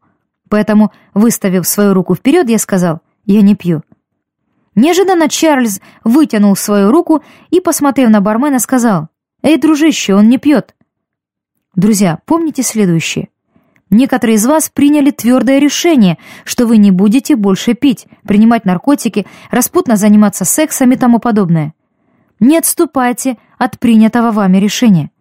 [0.49, 3.83] Поэтому, выставив свою руку вперед, я сказал, я не пью.
[4.75, 9.07] Неожиданно Чарльз вытянул свою руку и, посмотрев на бармена, сказал,
[9.41, 10.75] «Эй, дружище, он не пьет».
[11.75, 13.29] Друзья, помните следующее.
[13.89, 19.95] Некоторые из вас приняли твердое решение, что вы не будете больше пить, принимать наркотики, распутно
[19.95, 21.73] заниматься сексом и тому подобное.
[22.39, 25.11] Не отступайте от принятого вами решения.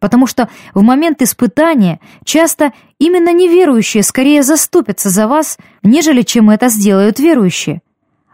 [0.00, 6.68] Потому что в момент испытания часто именно неверующие скорее заступятся за вас, нежели чем это
[6.68, 7.82] сделают верующие.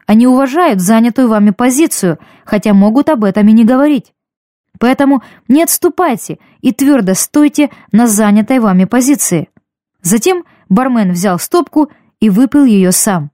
[0.07, 4.12] Они уважают занятую вами позицию, хотя могут об этом и не говорить.
[4.79, 9.48] Поэтому не отступайте и твердо стойте на занятой вами позиции.
[10.02, 13.31] Затем бармен взял стопку и выпил ее сам.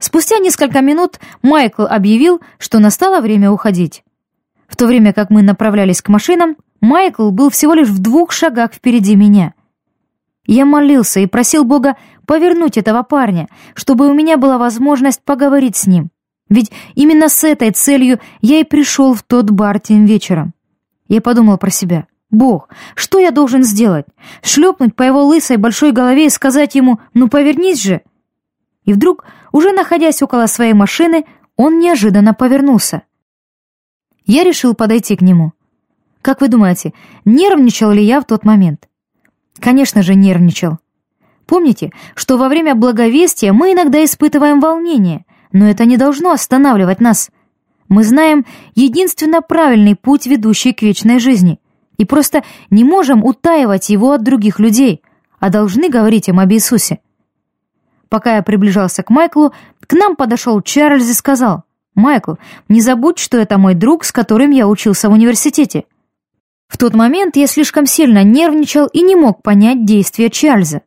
[0.00, 4.02] Спустя несколько минут Майкл объявил, что настало время уходить.
[4.66, 8.72] В то время как мы направлялись к машинам, Майкл был всего лишь в двух шагах
[8.72, 9.52] впереди меня.
[10.46, 15.86] Я молился и просил Бога повернуть этого парня, чтобы у меня была возможность поговорить с
[15.86, 16.10] ним.
[16.48, 20.54] Ведь именно с этой целью я и пришел в тот бар тем вечером.
[21.08, 22.06] Я подумал про себя.
[22.30, 24.06] Бог, что я должен сделать?
[24.42, 28.00] Шлепнуть по его лысой большой голове и сказать ему «ну повернись же»?
[28.90, 31.24] И вдруг, уже находясь около своей машины,
[31.54, 33.02] он неожиданно повернулся.
[34.26, 35.52] Я решил подойти к нему.
[36.22, 36.92] Как вы думаете,
[37.24, 38.88] нервничал ли я в тот момент?
[39.60, 40.78] Конечно же, нервничал.
[41.46, 47.30] Помните, что во время благовестия мы иногда испытываем волнение, но это не должно останавливать нас.
[47.88, 51.60] Мы знаем единственно правильный путь, ведущий к вечной жизни,
[51.96, 55.00] и просто не можем утаивать его от других людей,
[55.38, 56.98] а должны говорить им об Иисусе.
[58.10, 59.54] Пока я приближался к Майклу,
[59.86, 61.62] к нам подошел Чарльз и сказал,
[61.94, 62.34] «Майкл,
[62.68, 65.84] не забудь, что это мой друг, с которым я учился в университете».
[66.66, 70.82] В тот момент я слишком сильно нервничал и не мог понять действия Чарльза.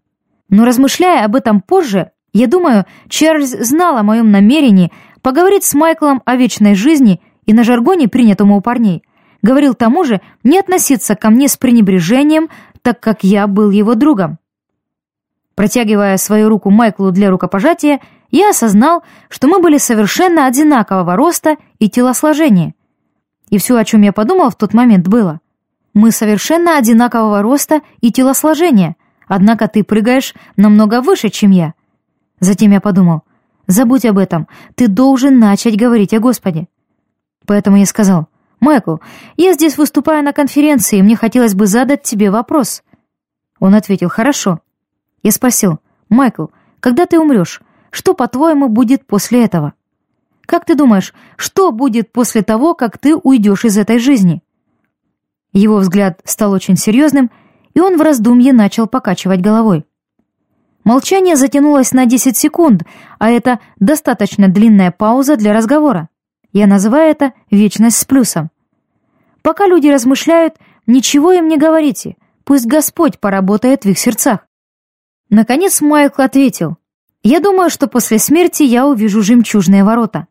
[0.50, 6.22] Но размышляя об этом позже, я думаю, Чарльз знал о моем намерении поговорить с Майклом
[6.26, 9.04] о вечной жизни и на жаргоне, принятому у парней,
[9.42, 12.50] говорил тому же не относиться ко мне с пренебрежением,
[12.82, 14.40] так как я был его другом.
[15.56, 18.00] Протягивая свою руку Майклу для рукопожатия,
[18.32, 22.74] я осознал, что мы были совершенно одинакового роста и телосложения.
[23.50, 25.40] И все, о чем я подумал в тот момент, было.
[25.94, 28.96] Мы совершенно одинакового роста и телосложения,
[29.28, 31.76] однако ты прыгаешь намного выше, чем я.
[32.40, 33.22] Затем я подумал,
[33.68, 36.68] забудь об этом, ты должен начать говорить о Господе.
[37.46, 38.28] Поэтому я сказал,
[38.60, 38.98] Майкл,
[39.38, 42.82] я здесь выступаю на конференции, и мне хотелось бы задать тебе вопрос.
[43.60, 44.62] Он ответил, хорошо.
[45.24, 46.48] Я спросил, Майкл,
[46.80, 49.74] когда ты умрешь, что, по-твоему, будет после этого?
[50.46, 54.44] Как ты думаешь, что будет после того, как ты уйдешь из этой жизни?
[55.54, 57.32] Его взгляд стал очень серьезным,
[57.74, 59.86] и он в раздумье начал покачивать головой.
[60.84, 62.84] Молчание затянулось на 10 секунд,
[63.18, 66.10] а это достаточно длинная пауза для разговора.
[66.52, 68.52] Я называю это «вечность с плюсом».
[69.42, 70.56] Пока люди размышляют,
[70.86, 74.46] ничего им не говорите, пусть Господь поработает в их сердцах.
[75.34, 76.78] Наконец Майкл ответил,
[77.24, 80.28] «Я думаю, что после смерти я увижу жемчужные ворота».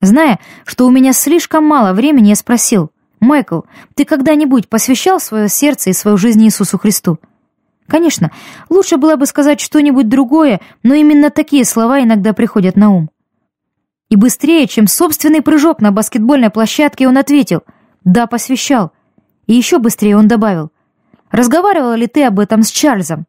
[0.00, 3.60] Зная, что у меня слишком мало времени, я спросил, «Майкл,
[3.94, 7.18] ты когда-нибудь посвящал свое сердце и свою жизнь Иисусу Христу?»
[7.86, 8.30] Конечно,
[8.70, 13.10] лучше было бы сказать что-нибудь другое, но именно такие слова иногда приходят на ум.
[14.08, 17.62] И быстрее, чем собственный прыжок на баскетбольной площадке, он ответил
[18.04, 18.92] «Да, посвящал».
[19.46, 20.70] И еще быстрее он добавил
[21.30, 23.26] «Разговаривал ли ты об этом с Чарльзом?»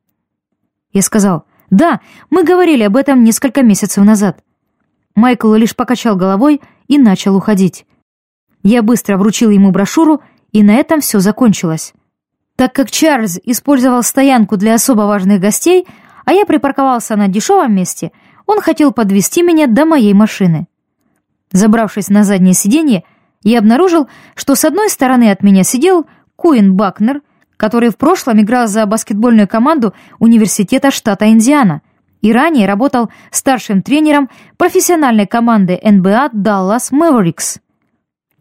[0.96, 4.42] Я сказал, «Да, мы говорили об этом несколько месяцев назад».
[5.14, 7.86] Майкл лишь покачал головой и начал уходить.
[8.64, 10.22] Я быстро вручил ему брошюру,
[10.54, 11.94] и на этом все закончилось.
[12.56, 15.86] Так как Чарльз использовал стоянку для особо важных гостей,
[16.24, 18.14] а я припарковался на дешевом месте,
[18.46, 20.66] он хотел подвести меня до моей машины.
[21.52, 23.04] Забравшись на заднее сиденье,
[23.44, 26.06] я обнаружил, что с одной стороны от меня сидел
[26.38, 27.22] Куин Бакнер—
[27.58, 31.82] который в прошлом играл за баскетбольную команду Университета штата Индиана
[32.22, 37.60] и ранее работал старшим тренером профессиональной команды НБА Dallas Mavericks.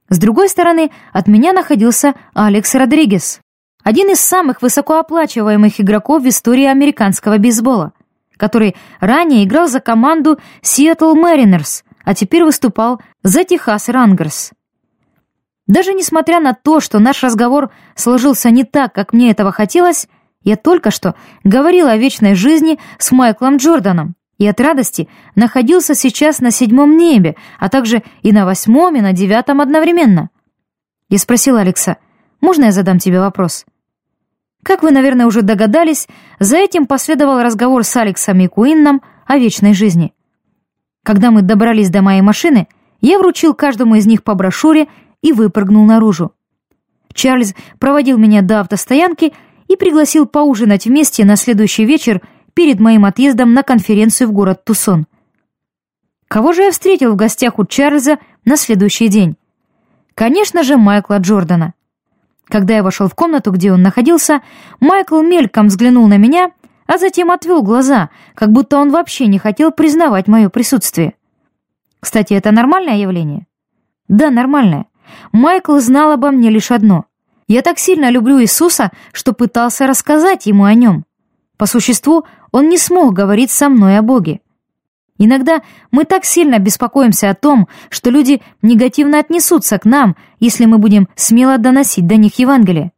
[0.08, 3.40] С другой стороны, от меня находился Алекс Родригес,
[3.84, 7.92] один из самых высокооплачиваемых игроков в истории американского бейсбола,
[8.38, 14.52] который ранее играл за команду Seattle Mariners, а теперь выступал за Техас Рангерс.
[15.66, 20.08] Даже несмотря на то, что наш разговор сложился не так, как мне этого хотелось,
[20.42, 26.40] я только что говорил о вечной жизни с Майклом Джорданом и от радости находился сейчас
[26.40, 30.28] на седьмом небе, а также и на восьмом, и на девятом одновременно.
[31.08, 31.96] Я спросил Алекса,
[32.40, 33.64] можно я задам тебе вопрос?
[34.62, 36.08] Как вы, наверное, уже догадались,
[36.40, 40.12] за этим последовал разговор с Алексом и Куинном о вечной жизни.
[41.04, 42.68] Когда мы добрались до моей машины,
[43.00, 44.88] я вручил каждому из них по брошюре
[45.24, 46.32] и выпрыгнул наружу.
[47.14, 49.32] Чарльз проводил меня до автостоянки
[49.68, 52.20] и пригласил поужинать вместе на следующий вечер
[52.52, 55.06] перед моим отъездом на конференцию в город Тусон.
[56.28, 59.36] Кого же я встретил в гостях у Чарльза на следующий день?
[60.14, 61.72] Конечно же, Майкла Джордана.
[62.44, 64.42] Когда я вошел в комнату, где он находился,
[64.78, 66.50] Майкл мельком взглянул на меня,
[66.86, 71.14] а затем отвел глаза, как будто он вообще не хотел признавать мое присутствие.
[72.00, 73.46] Кстати, это нормальное явление?
[74.06, 74.84] Да, нормальное.
[75.32, 77.06] Майкл знал обо мне лишь одно.
[77.46, 81.04] Я так сильно люблю Иисуса, что пытался рассказать ему о нем.
[81.56, 84.40] По существу, он не смог говорить со мной о Боге.
[85.18, 90.78] Иногда мы так сильно беспокоимся о том, что люди негативно отнесутся к нам, если мы
[90.78, 92.92] будем смело доносить до них Евангелие.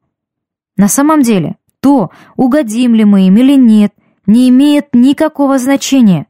[0.76, 3.92] На самом деле, то, угодим ли мы им или нет,
[4.26, 6.26] не имеет никакого значения.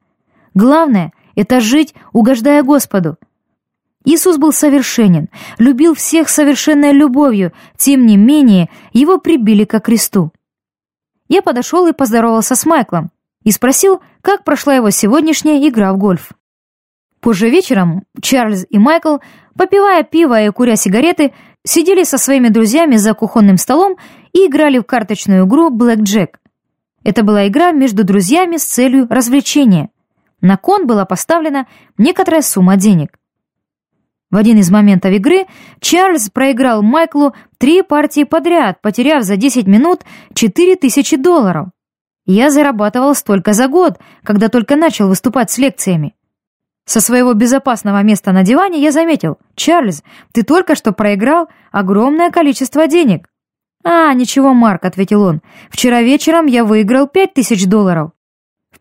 [0.54, 3.16] Главное— это жить, угождая Господу,
[4.06, 5.28] Иисус был совершенен,
[5.58, 10.32] любил всех совершенной любовью, тем не менее его прибили ко кресту.
[11.28, 13.10] Я подошел и поздоровался с Майклом
[13.42, 16.30] и спросил, как прошла его сегодняшняя игра в гольф.
[17.20, 19.16] Позже вечером Чарльз и Майкл,
[19.56, 21.34] попивая пиво и куря сигареты,
[21.64, 23.96] сидели со своими друзьями за кухонным столом
[24.32, 26.38] и играли в карточную игру «Блэк Джек».
[27.02, 29.90] Это была игра между друзьями с целью развлечения.
[30.40, 31.66] На кон была поставлена
[31.98, 33.18] некоторая сумма денег.
[34.36, 35.46] В один из моментов игры
[35.80, 40.02] Чарльз проиграл Майклу три партии подряд, потеряв за 10 минут
[40.34, 41.68] 4000 долларов.
[42.26, 46.14] Я зарабатывал столько за год, когда только начал выступать с лекциями.
[46.84, 50.02] Со своего безопасного места на диване я заметил, «Чарльз,
[50.34, 53.28] ты только что проиграл огромное количество денег».
[53.84, 58.10] «А, ничего, Марк»,— ответил он, «вчера вечером я выиграл 5000 долларов».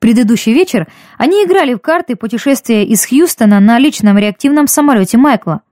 [0.06, 0.88] Предыдущий вечер
[1.18, 5.64] они играли в карты путешествия из Хьюстона на личном реактивном самолете Майкла.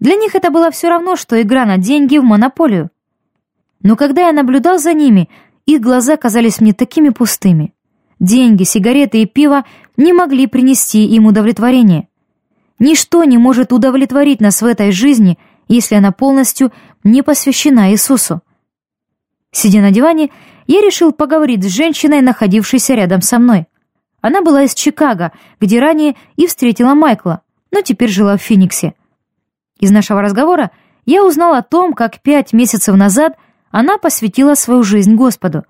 [0.00, 2.90] Для них это было все равно, что игра на деньги в монополию.
[3.84, 5.28] Но когда я наблюдал за ними,
[5.66, 7.74] их глаза казались мне такими пустыми.
[8.18, 9.64] Деньги, сигареты и пиво
[9.96, 12.08] не могли принести им удовлетворение.
[12.80, 16.72] Ничто не может удовлетворить нас в этой жизни, если она полностью
[17.04, 18.40] не посвящена Иисусу.
[19.52, 20.30] Сидя на диване,
[20.66, 23.68] я решил поговорить с женщиной, находившейся рядом со мной.
[24.26, 28.94] Она была из Чикаго, где ранее и встретила Майкла, но теперь жила в Фениксе.
[29.78, 30.72] Из нашего разговора
[31.04, 33.36] я узнал о том, как пять месяцев назад
[33.70, 35.64] она посвятила свою жизнь Господу.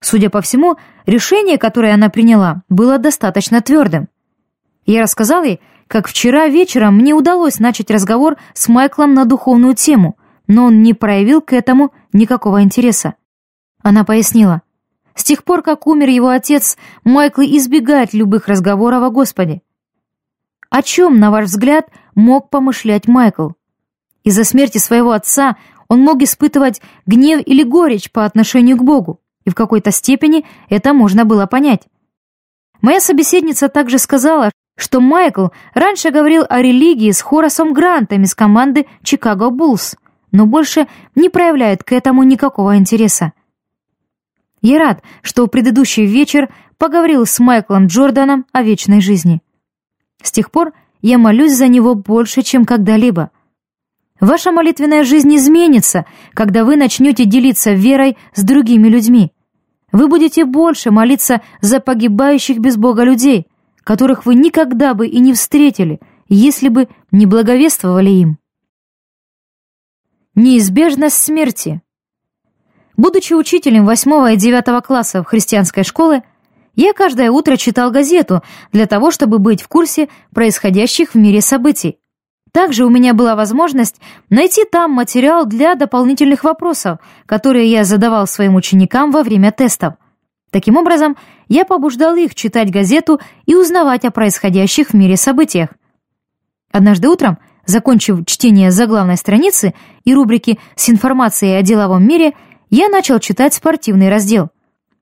[0.00, 4.08] Судя по всему, решение, которое она приняла, было достаточно твердым.
[4.86, 10.16] Я рассказал ей, как вчера вечером мне удалось начать разговор с Майклом на духовную тему,
[10.46, 13.12] но он не проявил к этому никакого интереса.
[13.82, 14.62] Она пояснила.
[15.14, 19.62] С тех пор, как умер его отец, Майкл избегает любых разговоров о Господе.
[20.70, 23.50] О чем, на ваш взгляд, мог помышлять Майкл?
[24.24, 25.56] Из-за смерти своего отца
[25.88, 30.92] он мог испытывать гнев или горечь по отношению к Богу, и в какой-то степени это
[30.92, 31.82] можно было понять.
[32.80, 38.86] Моя собеседница также сказала, что Майкл раньше говорил о религии с Хорасом Грантом из команды
[39.02, 39.96] «Чикаго Буллс»,
[40.32, 43.32] но больше не проявляет к этому никакого интереса.
[44.64, 46.48] Я рад, что предыдущий вечер
[46.78, 49.42] поговорил с Майклом Джорданом о вечной жизни.
[50.22, 53.30] С тех пор я молюсь за него больше, чем когда-либо.
[54.20, 59.32] Ваша молитвенная жизнь изменится, когда вы начнете делиться верой с другими людьми.
[59.92, 63.46] Вы будете больше молиться за погибающих без Бога людей,
[63.82, 66.00] которых вы никогда бы и не встретили,
[66.30, 68.38] если бы не благовествовали им.
[70.34, 71.82] Неизбежность смерти
[72.96, 76.22] Будучи учителем 8 и 9 классов христианской школы,
[76.76, 78.42] я каждое утро читал газету
[78.72, 81.98] для того, чтобы быть в курсе происходящих в мире событий.
[82.52, 83.96] Также у меня была возможность
[84.30, 89.94] найти там материал для дополнительных вопросов, которые я задавал своим ученикам во время тестов.
[90.52, 91.16] Таким образом,
[91.48, 95.70] я побуждал их читать газету и узнавать о происходящих в мире событиях.
[96.70, 99.74] Однажды утром, закончив чтение заглавной страницы
[100.04, 102.34] и рубрики с информацией о деловом мире,
[102.70, 104.50] я начал читать спортивный раздел.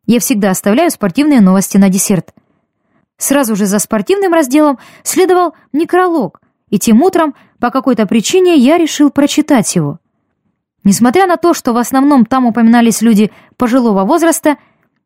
[0.06, 2.34] Я всегда оставляю спортивные новости на десерт.
[3.18, 6.40] Сразу же за спортивным разделом следовал некролог,
[6.70, 10.00] и тем утром по какой-то причине я решил прочитать его.
[10.84, 14.56] Несмотря на то, что в основном там упоминались люди пожилого возраста,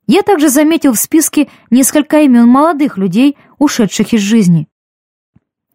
[0.07, 4.69] я также заметил в списке несколько имен молодых людей, ушедших из жизни.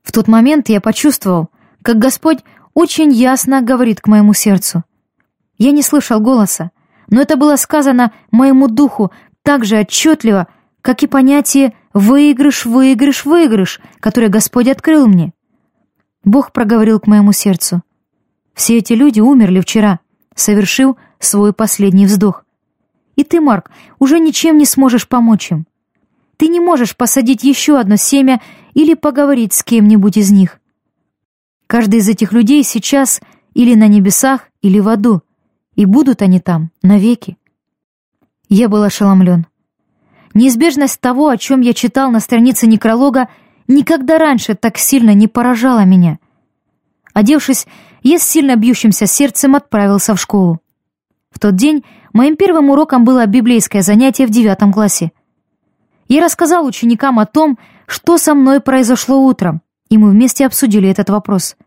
[0.02, 1.50] В тот момент я почувствовал,
[1.84, 2.40] как Господь
[2.74, 4.84] очень ясно говорит к моему сердцу.
[5.62, 6.72] Я не слышал голоса,
[7.07, 9.12] но это было сказано моему духу
[9.43, 10.47] так же отчетливо,
[10.82, 15.34] как и понятие «выигрыш, выигрыш, выигрыш», которое Господь открыл мне.
[16.24, 17.84] Бог проговорил к моему сердцу.
[18.55, 19.99] Все эти люди умерли вчера,
[20.34, 22.43] совершив свой последний вздох.
[23.16, 25.68] И ты, Марк, уже ничем не сможешь помочь им.
[26.38, 28.41] Ты не можешь посадить еще одно семя
[28.74, 30.59] или поговорить с кем-нибудь из них.
[31.68, 33.22] Каждый из этих людей сейчас
[33.53, 35.22] или на небесах, или в аду
[35.82, 37.38] и будут они там навеки.
[38.50, 39.48] Я был ошеломлен.
[40.36, 43.30] Неизбежность того, о чем я читал на странице некролога,
[43.68, 46.20] никогда раньше так сильно не поражала меня.
[47.16, 47.66] Одевшись,
[48.04, 50.60] я с сильно бьющимся сердцем отправился в школу.
[51.32, 55.12] В тот день моим первым уроком было библейское занятие в девятом классе.
[56.08, 57.58] Я рассказал ученикам о том,
[57.88, 61.56] что со мной произошло утром, и мы вместе обсудили этот вопрос—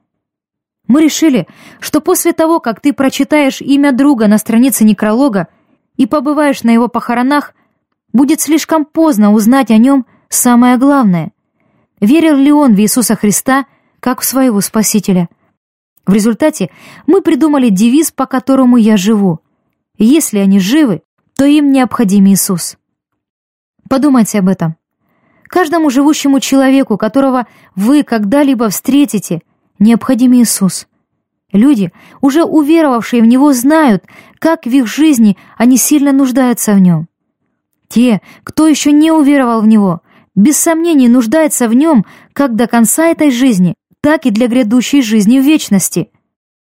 [0.86, 1.46] мы решили,
[1.80, 5.48] что после того, как ты прочитаешь имя друга на странице некролога
[5.96, 7.54] и побываешь на его похоронах,
[8.12, 11.32] будет слишком поздно узнать о нем самое главное.
[12.00, 13.66] Верил ли он в Иисуса Христа
[14.00, 15.28] как в своего Спасителя.
[16.06, 16.70] В результате
[17.06, 19.40] мы придумали девиз, по которому я живу.
[19.96, 21.02] Если они живы,
[21.36, 22.76] то им необходим Иисус.
[23.88, 24.76] Подумайте об этом.
[25.44, 29.40] Каждому живущему человеку, которого вы когда-либо встретите,
[29.78, 30.86] необходим Иисус.
[31.52, 34.04] Люди, уже уверовавшие в Него, знают,
[34.38, 37.08] как в их жизни они сильно нуждаются в Нем.
[37.88, 40.00] Те, кто еще не уверовал в Него,
[40.34, 45.38] без сомнений нуждаются в Нем как до конца этой жизни, так и для грядущей жизни
[45.38, 46.10] в вечности.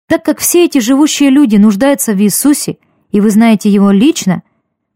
[0.09, 2.79] Так как все эти живущие люди нуждаются в Иисусе,
[3.11, 4.43] и вы знаете Его лично,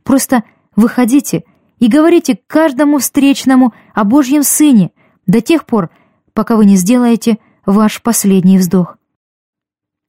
[0.03, 0.43] просто
[0.75, 1.45] выходите
[1.79, 4.91] и говорите каждому встречному о Божьем Сыне
[5.27, 5.91] до тех пор,
[6.33, 7.39] пока вы не сделаете
[7.69, 8.97] ваш последний вздох.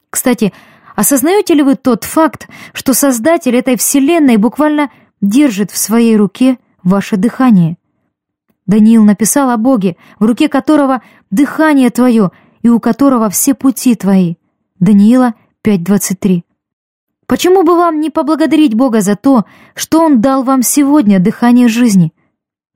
[0.09, 0.53] Кстати,
[0.95, 4.89] осознаете ли вы тот факт, что Создатель этой Вселенной буквально
[5.21, 7.77] держит в своей руке ваше дыхание?
[8.65, 11.01] Даниил написал о Боге, в руке которого
[11.31, 12.31] дыхание твое
[12.61, 14.35] и у которого все пути твои.
[14.79, 15.33] Даниила
[15.63, 16.43] 5.23.
[17.25, 19.45] Почему бы вам не поблагодарить Бога за то,
[19.75, 22.13] что Он дал вам сегодня дыхание жизни?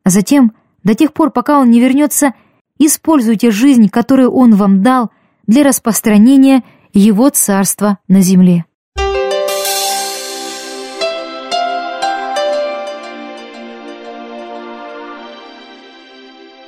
[0.03, 0.53] А затем,
[0.83, 2.33] до тех пор, пока Он не вернется,
[2.77, 5.11] используйте жизнь, которую Он вам дал,
[5.47, 6.63] для распространения
[6.93, 8.65] Его Царства на земле.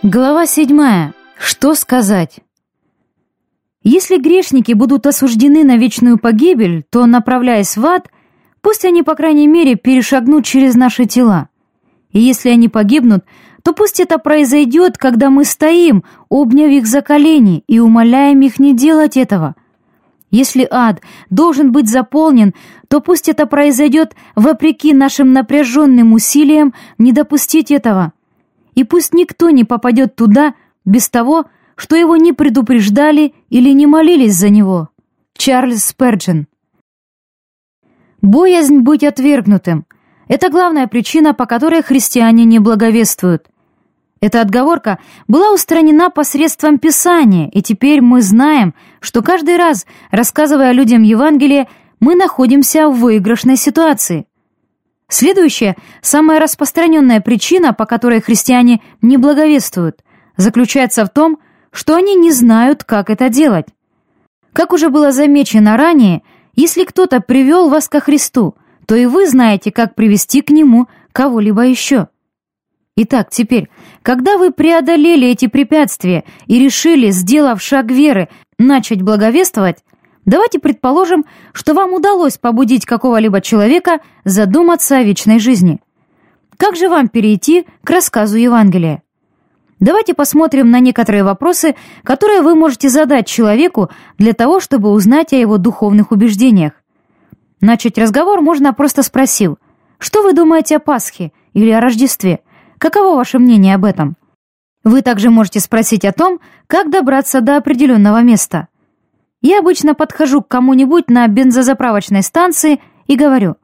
[0.04, 1.16] Глава седьмая.
[1.36, 2.42] Что сказать?
[3.82, 8.10] Если грешники будут осуждены на вечную погибель, то, направляясь в ад,
[8.62, 11.50] пусть они, по крайней мере, перешагнут через наши тела.
[12.12, 13.26] И если они погибнут,
[13.66, 18.76] то пусть это произойдет, когда мы стоим, обняв их за колени и умоляем их не
[18.76, 19.56] делать этого.
[20.30, 21.02] Если ад
[21.32, 22.54] должен быть заполнен,
[22.88, 28.14] то пусть это произойдет вопреки нашим напряженным усилиям не допустить этого.
[28.76, 30.54] И пусть никто не попадет туда
[30.86, 31.46] без того,
[31.76, 34.90] что его не предупреждали или не молились за него.
[35.36, 36.46] Чарльз Сперджин.
[38.22, 39.88] Боязнь быть отвергнутым–
[40.28, 43.48] это главная причина, по которой христиане не благовествуют.
[44.26, 44.98] Эта отговорка
[45.28, 51.68] была устранена посредством Писания, и теперь мы знаем, что каждый раз, рассказывая людям Евангелие,
[52.00, 54.26] мы находимся в выигрышной ситуации.
[55.10, 60.04] Следующая, самая распространенная причина, по которой христиане не благовествуют,
[60.38, 61.38] заключается в том,
[61.70, 63.68] что они не знают, как это делать.
[64.54, 66.24] Как уже было замечено ранее,
[66.56, 68.56] если кто-то привел вас ко Христу,
[68.88, 72.08] то и вы знаете, как привести к Нему кого-либо еще.
[72.98, 73.70] Итак, теперь,
[74.06, 78.30] когда вы преодолели эти препятствия и решили, сделав шаг веры,
[78.60, 79.84] начать благовествовать,
[80.26, 85.80] давайте предположим, что вам удалось побудить какого-либо человека задуматься о вечной жизни.
[86.56, 89.02] Как же вам перейти к рассказу Евангелия?
[89.80, 93.90] Давайте посмотрим на некоторые вопросы, которые вы можете задать человеку
[94.20, 96.74] для того, чтобы узнать о его духовных убеждениях.
[97.60, 99.56] Начать разговор можно просто спросив,
[99.98, 102.42] что вы думаете о Пасхе или о Рождестве?
[102.78, 104.16] Каково ваше мнение об этом?
[104.84, 108.68] Вы также можете спросить о том, как добраться до определенного места.
[109.42, 113.56] Я обычно подхожу к кому-нибудь на бензозаправочной станции и говорю,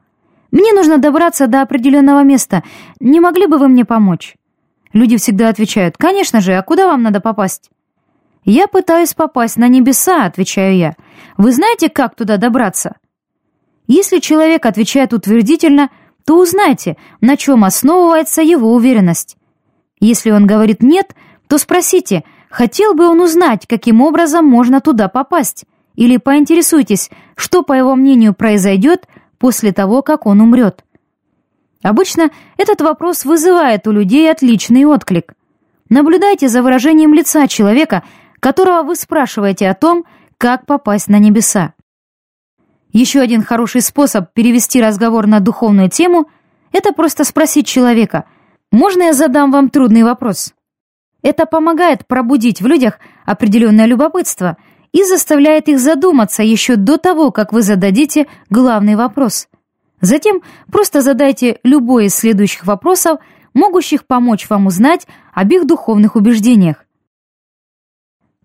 [0.50, 2.62] «Мне нужно добраться до определенного места,
[3.00, 4.36] не могли бы вы мне помочь?»
[4.92, 7.70] Люди всегда отвечают, «Конечно же, а куда вам надо попасть?»
[8.44, 10.94] «Я пытаюсь попасть на небеса»,— отвечаю я.
[11.36, 12.96] «Вы знаете, как туда добраться?»
[13.86, 15.90] Если человек отвечает утвердительно,
[16.24, 19.36] то узнайте, на чем основывается его уверенность.
[20.00, 21.14] Если он говорит «нет»,
[21.48, 25.64] то спросите, хотел бы он узнать, каким образом можно туда попасть,
[25.94, 29.06] или поинтересуйтесь, что, по его мнению, произойдет
[29.38, 30.84] после того, как он умрет.
[31.82, 35.34] Обычно этот вопрос вызывает у людей отличный отклик.
[35.88, 38.02] Наблюдайте за выражением лица человека,
[38.40, 40.04] которого вы спрашиваете о том,
[40.38, 41.74] как попасть на небеса.
[42.92, 46.28] Еще один хороший способ перевести разговор на духовную тему–
[46.72, 48.24] это просто спросить человека
[48.70, 50.54] «Можно я задам вам трудный вопрос?»
[51.22, 54.58] Это помогает пробудить в людях определенное любопытство
[54.92, 59.48] и заставляет их задуматься еще до того, как вы зададите главный вопрос.
[60.02, 63.20] Затем просто задайте любой из следующих вопросов,
[63.54, 66.84] могущих помочь вам узнать об их духовных убеждениях.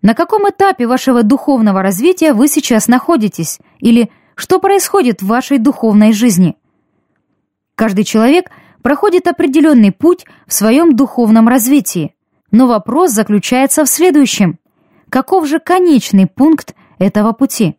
[0.00, 3.58] На каком этапе вашего духовного развития вы сейчас находитесь?
[3.80, 6.56] Или что происходит в вашей духовной жизни?
[7.74, 12.14] Каждый человек проходит определенный путь в своем духовном развитии.
[12.52, 14.60] Но вопрос заключается в следующем.
[15.10, 17.78] Каков же конечный пункт этого пути?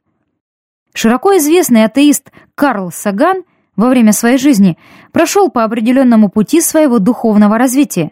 [0.94, 3.44] Широко известный атеист Карл Саган
[3.78, 4.78] во время своей жизни
[5.14, 8.12] прошел по определенному пути своего духовного развития.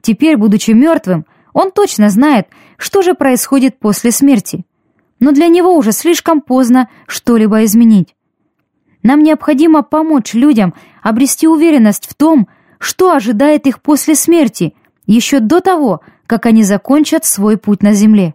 [0.00, 2.48] Теперь, будучи мертвым, Он точно знает,
[2.78, 4.64] что же происходит после смерти.
[5.20, 8.16] Но для него уже слишком поздно что-либо изменить.
[9.02, 12.48] Нам необходимо помочь людям обрести уверенность в том,
[12.78, 14.74] что ожидает их после смерти,
[15.06, 18.34] еще до того, как они закончат свой путь на Земле.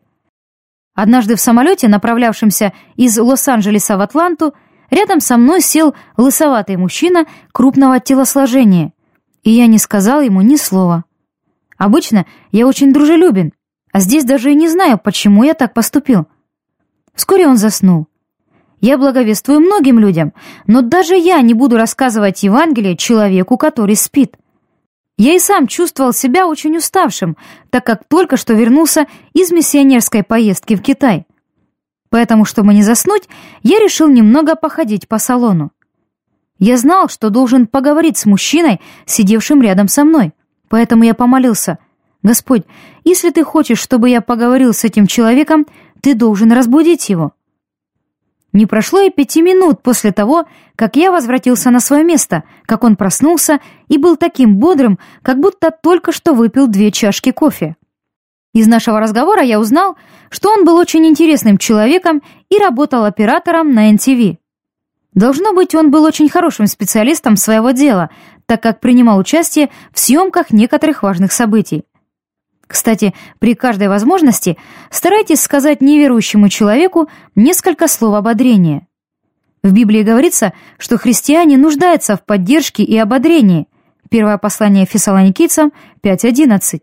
[0.94, 4.54] Однажды в самолете, направлявшемся из Лос-Анджелеса в Атланту,
[4.90, 8.94] рядом со мной сел лысоватый мужчина крупного телосложения,
[9.44, 11.04] и я не сказал ему ни слова.
[11.78, 13.54] Обычно я очень дружелюбен,
[13.92, 16.28] а здесь даже и не знаю, почему я так поступил.
[17.16, 18.08] Вскоре он заснул.
[18.82, 20.34] Я благовествую многим людям,
[20.68, 24.38] но даже я не буду рассказывать Евангелие человеку, который спит.
[25.18, 27.38] Я и сам чувствовал себя очень уставшим,
[27.70, 31.26] так как только что вернулся из миссионерской поездки в Китай.
[32.10, 33.24] Поэтому, чтобы не заснуть,
[33.64, 35.72] я решил немного походить по салону.
[36.60, 40.34] Я знал, что должен поговорить с мужчиной, сидевшим рядом со мной,
[40.70, 41.80] поэтому я помолился.
[42.24, 42.64] «Господь,
[43.04, 45.66] если ты хочешь, чтобы я поговорил с этим человеком,
[46.06, 47.34] ты должен разбудить его».
[48.54, 50.46] Не прошло и пяти минут после того,
[50.76, 55.72] как я возвратился на свое место, как он проснулся и был таким бодрым, как будто
[55.72, 57.76] только что выпил две чашки кофе.
[58.54, 59.98] Из нашего разговора я узнал,
[60.30, 64.38] что он был очень интересным человеком и работал оператором на NTV.
[65.16, 68.12] Должно быть, он был очень хорошим специалистом своего дела,
[68.46, 71.84] так как принимал участие в съемках некоторых важных событий.
[72.68, 74.58] Кстати, при каждой возможности
[74.90, 78.88] старайтесь сказать неверующему человеку несколько слов ободрения.
[79.64, 83.68] В Библии говорится, что христиане нуждаются в поддержке и ободрении.
[84.10, 86.82] Первое послание Фессалоникийцам 5.11.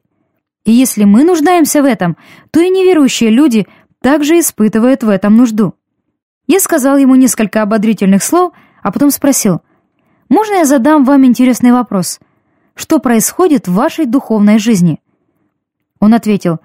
[0.64, 2.16] И если мы нуждаемся в этом,
[2.50, 3.66] то и неверующие люди
[4.00, 5.74] также испытывают в этом нужду.
[6.46, 8.52] Я сказал ему несколько ободрительных слов,
[8.82, 9.62] а потом спросил,
[10.28, 12.18] «Можно я задам вам интересный вопрос?
[12.74, 15.01] Что происходит в вашей духовной жизни?»
[16.02, 16.58] Он ответил,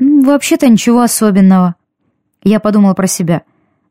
[0.00, 1.76] «Вообще-то ничего особенного».
[2.42, 3.42] Я подумал про себя,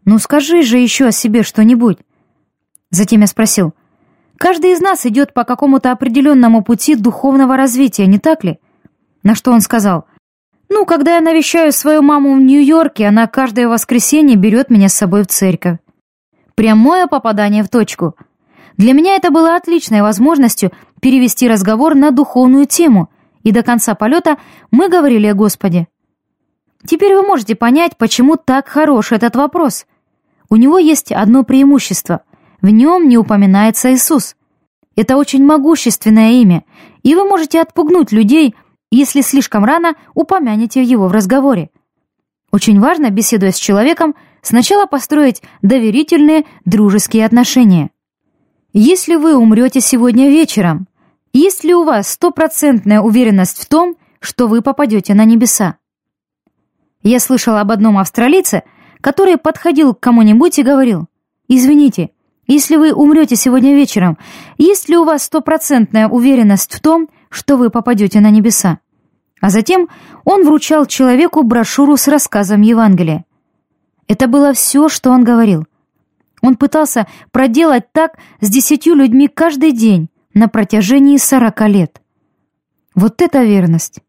[0.04, 2.00] «Ну скажи же еще о себе что-нибудь».
[2.92, 3.74] Затем я спросил,
[4.38, 8.60] «Каждый из нас идет по какому-то определенному пути духовного развития, не так ли?»
[9.24, 10.04] На что он сказал,
[10.68, 15.24] «Ну, когда я навещаю свою маму в Нью-Йорке, она каждое воскресенье берет меня с собой
[15.24, 15.78] в церковь».
[16.56, 18.18] Прямое попадание в точку.
[18.76, 23.10] Для меня это было отличной возможностью перевести разговор на духовную тему—
[23.44, 24.38] и до конца полета
[24.72, 25.88] мы говорили о Господе.
[26.86, 29.86] Теперь вы можете понять, почему так хорош этот вопрос.
[30.50, 32.24] У него есть одно преимущество.
[32.62, 34.36] В нем не упоминается Иисус.
[34.96, 36.64] Это очень могущественное имя,
[37.02, 38.56] и вы можете отпугнуть людей,
[38.92, 41.70] если слишком рано упомянете его в разговоре.
[42.52, 44.14] Очень важно, беседуя с человеком,
[44.44, 47.90] сначала построить доверительные дружеские отношения.
[48.74, 50.88] Если вы умрете сегодня вечером,
[51.34, 55.78] есть ли у вас стопроцентная уверенность в том, что вы попадете на небеса?
[57.02, 58.64] Я слышала об одном австралийце,
[59.02, 61.08] который подходил к кому-нибудь и говорил,
[61.50, 62.12] «Извините,
[62.48, 64.18] если вы умрете сегодня вечером,
[64.58, 68.80] есть ли у вас стопроцентная уверенность в том, что вы попадете на небеса?»
[69.42, 69.90] А затем
[70.24, 73.26] он вручал человеку брошюру с рассказом Евангелия.
[74.08, 75.66] Это было все, что он говорил.
[76.42, 82.02] Он пытался проделать так с десятью людьми каждый день, на протяжении сорока лет.
[82.96, 84.00] Вот это верность!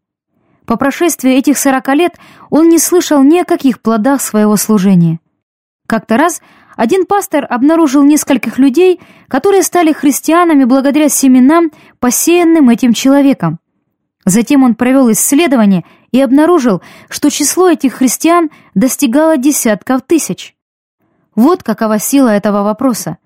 [0.66, 2.14] По прошествии этих сорока лет
[2.48, 5.20] он не слышал ни о каких плодах своего служения.
[5.86, 6.40] Как-то раз
[6.76, 13.60] один пастор обнаружил нескольких людей, которые стали христианами благодаря семенам, посеянным этим человеком.
[14.24, 20.56] Затем он провел исследование и обнаружил, что число этих христиан достигало десятков тысяч.
[21.34, 23.18] Вот какова сила этого вопроса.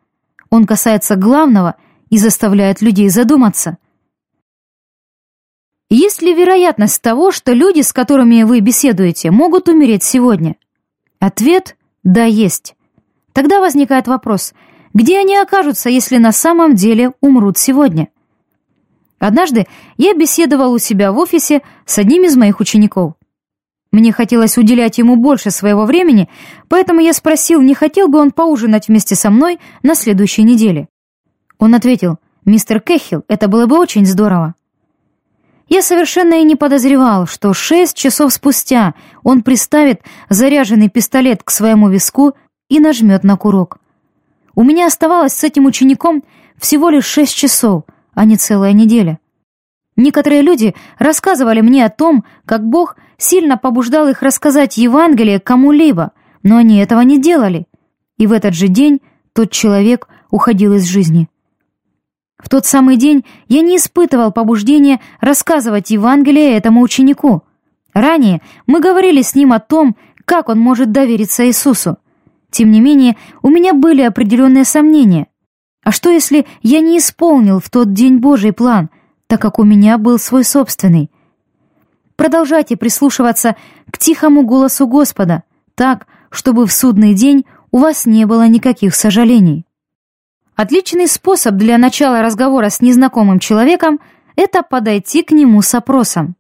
[0.51, 1.77] Он касается главного–
[2.11, 3.79] и заставляет людей задуматься.
[5.91, 10.57] Есть ли вероятность того, что люди, с которыми вы беседуете, могут умереть сегодня?
[11.19, 12.75] Ответ– да, есть.
[13.33, 14.53] Тогда возникает вопрос,
[14.95, 18.09] где они окажутся, если на самом деле умрут сегодня?
[19.19, 23.15] Однажды я беседовал у себя в офисе с одним из моих учеников.
[23.91, 26.29] Мне хотелось уделять ему больше своего времени,
[26.69, 30.89] поэтому я спросил, не хотел бы он поужинать вместе со мной на следующей неделе.
[31.59, 34.55] Он ответил, «Мистер Кэхилл, это было бы очень здорово».
[35.69, 40.01] Я совершенно и не подозревал, что шесть часов спустя он приставит
[40.31, 42.35] заряженный пистолет к своему виску
[42.71, 43.79] и нажмет на курок.
[44.55, 46.25] У меня оставалось с этим учеником
[46.57, 47.85] всего лишь шесть часов,
[48.15, 49.19] а не целая неделя.
[49.95, 56.57] Некоторые люди рассказывали мне о том, как Бог сильно побуждал их рассказать Евангелие кому-либо, но
[56.57, 57.67] они этого не делали.
[58.17, 59.01] И в этот же день
[59.35, 61.29] тот человек уходил из жизни.
[62.39, 67.43] В тот самый день я не испытывал побуждения рассказывать Евангелие этому ученику,
[67.99, 71.99] Ранее мы говорили с ним о том, как он может довериться Иисусу.
[72.51, 75.27] Тем не менее, у меня были определенные сомнения.
[75.83, 78.91] А что, если я не исполнил в тот день Божий план,
[79.27, 81.11] так как у меня был свой собственный?
[82.17, 83.57] Продолжайте прислушиваться
[83.91, 89.65] к тихому голосу Господа, так, чтобы в судный день у вас не было никаких сожалений.
[90.59, 94.01] Отличный способ для начала разговора с незнакомым человеком–
[94.35, 96.35] это подойти к нему с опросом.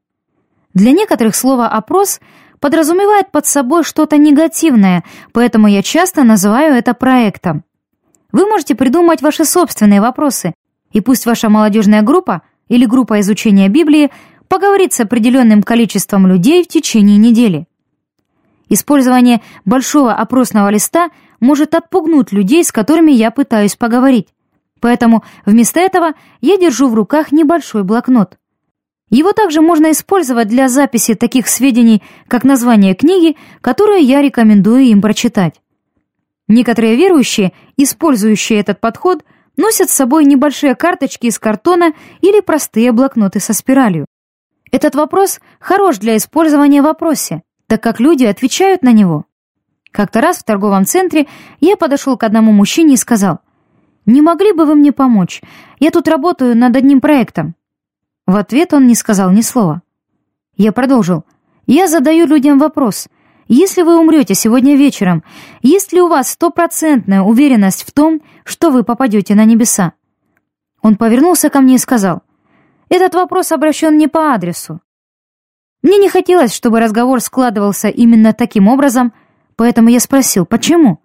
[0.74, 2.18] Для некоторых слово «опрос»
[2.58, 7.62] подразумевает под собой что-то негативное, поэтому я часто называю это проектом.
[8.32, 10.52] Вы можете придумать ваши собственные вопросы,
[10.90, 14.10] и пусть ваша молодежная группа или группа изучения Библии
[14.48, 17.68] поговорит с определенным количеством людей в течение недели.
[18.68, 21.10] Использование большого опросного листа
[21.40, 24.28] может отпугнуть людей, с которыми я пытаюсь поговорить.
[24.80, 28.38] Поэтому вместо этого я держу в руках небольшой блокнот.
[29.10, 35.00] Его также можно использовать для записи таких сведений, как название книги, которую я рекомендую им
[35.00, 35.60] прочитать.
[36.46, 39.24] Некоторые верующие, использующие этот подход,
[39.56, 44.06] носят с собой небольшие карточки из картона или простые блокноты со спиралью.
[44.70, 49.24] Этот вопрос хорош для использования в вопросе, так как люди отвечают на него.
[49.98, 51.26] Как-то раз в торговом центре
[51.58, 53.40] я подошел к одному мужчине и сказал,
[54.06, 55.42] «Не могли бы вы мне помочь?
[55.80, 57.56] Я тут работаю над одним проектом».
[58.24, 59.82] В ответ он не сказал ни слова.
[60.56, 61.24] Я продолжил,
[61.66, 63.08] «Я задаю людям вопрос.
[63.48, 65.24] Если вы умрете сегодня вечером,
[65.62, 69.94] есть ли у вас стопроцентная уверенность в том, что вы попадете на небеса?»
[70.80, 72.22] Он повернулся ко мне и сказал,
[72.88, 74.80] «Этот вопрос обращен не по адресу.
[75.82, 79.12] Мне не хотелось, чтобы разговор складывался именно таким образом,
[79.58, 81.02] поэтому я спросил, почему?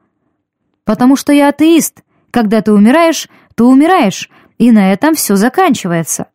[0.85, 2.03] Потому что я атеист.
[2.31, 6.27] Когда ты умираешь, то умираешь, и на этом все заканчивается.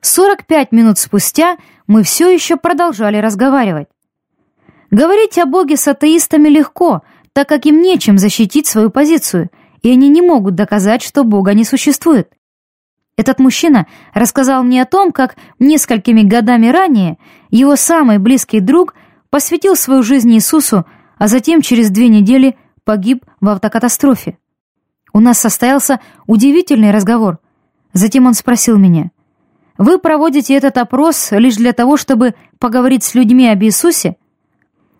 [0.00, 3.88] 45 минут спустя мы все еще продолжали разговаривать.
[4.90, 9.50] Говорить о Боге с атеистами легко, так как им нечем защитить свою позицию,
[9.82, 12.30] и они не могут доказать, что Бога не существует.
[13.18, 17.18] Этот мужчина рассказал мне о том, как несколькими годами ранее
[17.50, 18.94] его самый близкий друг
[19.30, 20.86] посвятил свою жизнь Иисусу,
[21.18, 24.38] а затем через две недели погиб в автокатастрофе.
[25.12, 27.38] У нас состоялся удивительный разговор.
[27.92, 29.10] Затем он спросил меня,
[29.78, 34.16] «Вы проводите этот опрос лишь для того, чтобы поговорить с людьми об Иисусе?»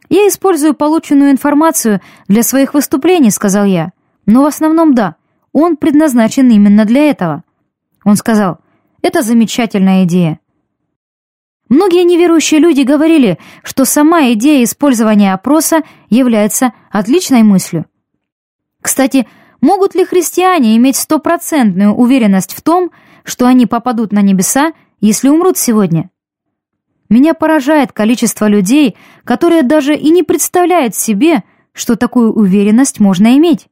[0.09, 3.93] «Я использую полученную информацию для своих выступлений»,— сказал я.
[4.25, 5.17] «Но в основном да,
[5.53, 7.43] он предназначен именно для этого».
[8.05, 8.59] Он сказал,
[9.03, 10.41] «Это замечательная идея».
[11.69, 17.87] Многие неверующие люди говорили, что сама идея использования опроса является отличной мыслью.
[18.81, 19.27] Кстати,
[19.61, 22.93] могут ли христиане иметь стопроцентную уверенность в том,
[23.25, 26.11] что они попадут на небеса, если умрут сегодня?
[27.09, 31.43] Меня поражает количество людей, которые даже и не представляют себе,
[31.73, 33.69] что такую уверенность можно иметь.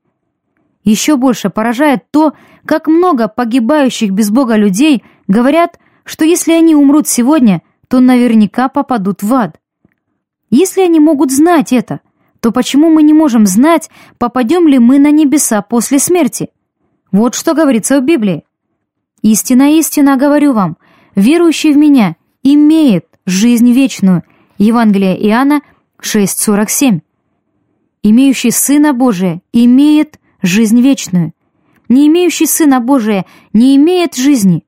[0.82, 2.34] Еще больше поражает то,
[2.66, 7.62] как много погибающих без Бога людей говорят, что если они умрут сегодня,
[7.94, 9.60] то наверняка попадут в ад.
[10.50, 12.00] Если они могут знать это,
[12.40, 13.88] то почему мы не можем знать,
[14.18, 16.48] попадем ли мы на небеса после смерти?
[17.12, 18.42] Вот что говорится в Библии.
[19.22, 20.76] «Истина, истина, говорю вам,
[21.14, 24.24] верующий в Меня имеет жизнь вечную».
[24.58, 25.60] Евангелие Иоанна
[26.02, 27.00] 6,47.
[28.02, 31.32] «Имеющий Сына Божия имеет жизнь вечную.
[31.88, 34.64] Не имеющий Сына Божия не имеет жизни.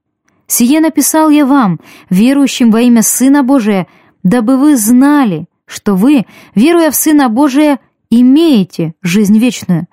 [0.47, 3.87] Сие написал я вам, верующим во имя Сына Божия,
[4.23, 7.81] дабы вы знали, что вы, веруя в Сына Божия,
[8.11, 9.87] имеете жизнь вечную».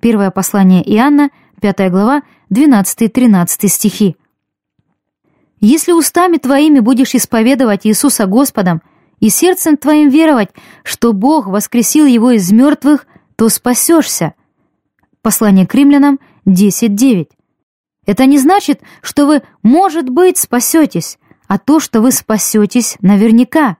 [0.00, 1.30] Первое послание Иоанна,
[1.62, 4.16] 5 глава, 12-13 стихи.
[5.60, 8.82] «Если устами твоими будешь исповедовать Иисуса Господом
[9.20, 10.50] и сердцем твоим веровать,
[10.82, 14.34] что Бог воскресил Его из мертвых, то спасешься».
[15.22, 17.28] Послание к римлянам 10.9.
[18.06, 23.76] Это не значит, что вы, может быть, спасетесь, а то, что вы спасетесь наверняка.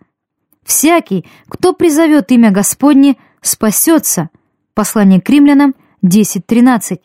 [0.64, 4.30] Всякий, кто призовет имя Господне, спасется.
[4.72, 6.98] Послание к римлянам 10.13.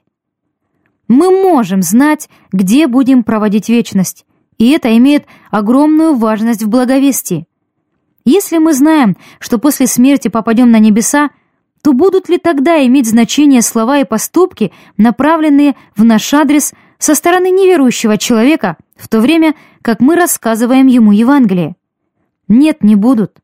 [1.07, 4.25] Мы можем знать, где будем проводить вечность,
[4.57, 7.47] и это имеет огромную важность в благовестии.
[8.25, 11.31] Если мы знаем, что после смерти попадем на небеса,
[11.81, 17.49] то будут ли тогда иметь значение слова и поступки, направленные в наш адрес со стороны
[17.49, 21.75] неверующего человека, в то время как мы рассказываем ему Евангелие?
[22.47, 23.37] Нет, не будут.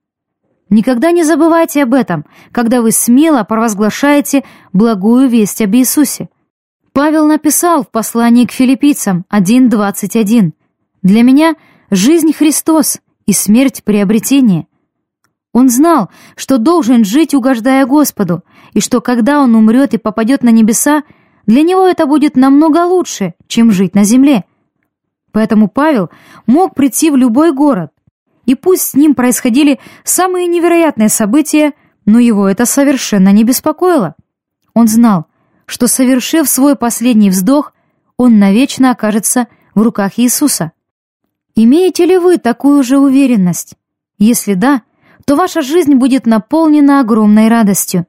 [0.70, 4.44] Никогда не забывайте об этом, когда вы смело провозглашаете
[4.74, 6.30] благую весть об Иисусе.
[6.92, 10.52] Павел написал в послании к филиппийцам 1.21
[11.02, 11.56] «Для меня
[11.92, 14.68] жизнь Христос и смерть приобретение».
[15.54, 18.44] Он знал, что должен жить, угождая Господу,
[18.74, 21.04] и что когда он умрет и попадет на небеса,
[21.46, 24.46] для него это будет намного лучше, чем жить на земле.
[25.32, 26.10] Поэтому Павел
[26.48, 27.92] мог прийти в любой город,
[28.46, 31.74] и пусть с ним происходили самые невероятные события,
[32.06, 34.16] но его это совершенно не беспокоило.
[34.74, 35.26] Он знал,
[35.66, 37.74] что, совершив свой последний вздох,
[38.18, 40.72] он навечно окажется в руках Иисуса.
[41.56, 43.76] Имеете ли вы такую же уверенность?
[44.18, 44.84] Если да,
[45.26, 48.06] то ваша жизнь будет наполнена огромной радостью.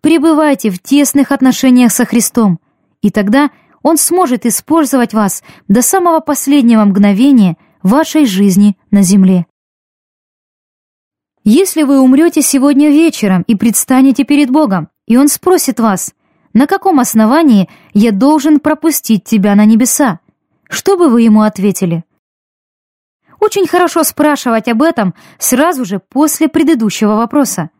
[0.00, 2.58] Пребывайте в тесных отношениях со Христом,
[3.02, 3.50] и тогда
[3.82, 9.46] Он сможет использовать вас до самого последнего мгновения вашей жизни на земле.
[11.44, 16.14] Если вы умрете сегодня вечером и предстанете перед Богом, и Он спросит вас,
[16.52, 20.20] на каком основании я должен пропустить тебя на небеса,
[20.68, 22.04] что бы вы ему ответили?
[23.38, 27.70] Очень хорошо спрашивать об этом сразу же после предыдущего вопроса.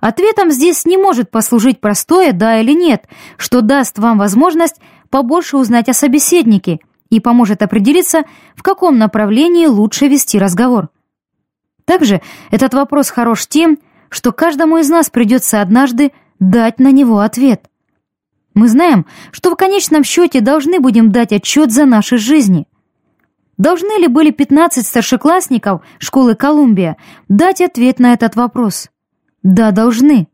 [0.00, 4.76] Ответом здесь не может послужить простое «да» или «нет», что даст вам возможность
[5.10, 6.78] побольше узнать о собеседнике
[7.10, 8.22] и поможет определиться,
[8.54, 10.90] в каком направлении лучше вести разговор.
[11.84, 12.20] Также
[12.50, 13.78] этот вопрос хорош тем,
[14.08, 17.68] что каждому из нас придется однажды дать на него ответ.
[18.54, 22.66] Мы знаем, что в конечном счете должны будем дать отчет за наши жизни.
[23.56, 26.96] Должны ли были 15 старшеклассников школы Колумбия
[27.28, 28.88] дать ответ на этот вопрос?
[29.48, 30.28] Да, должны.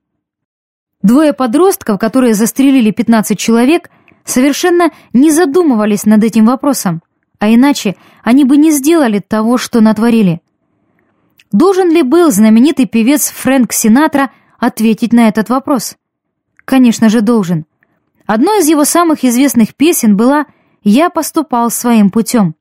[1.00, 3.88] Двое подростков, которые застрелили 15 человек,
[4.24, 7.00] совершенно не задумывались над этим вопросом,
[7.38, 7.94] а иначе
[8.24, 10.42] они бы не сделали того, что натворили.
[11.52, 15.94] Должен ли был знаменитый певец Фрэнк Синатра ответить на этот вопрос?
[16.64, 17.66] Конечно же, должен.
[18.26, 20.46] Одной из его самых известных песен была
[20.82, 22.56] «Я поступал своим путем».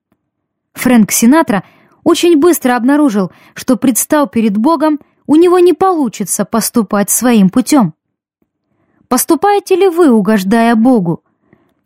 [0.74, 1.64] Фрэнк Синатра
[2.04, 7.94] очень быстро обнаружил, что предстал перед Богом, у него не получится поступать своим путем.
[9.08, 11.24] Поступаете ли вы, угождая Богу?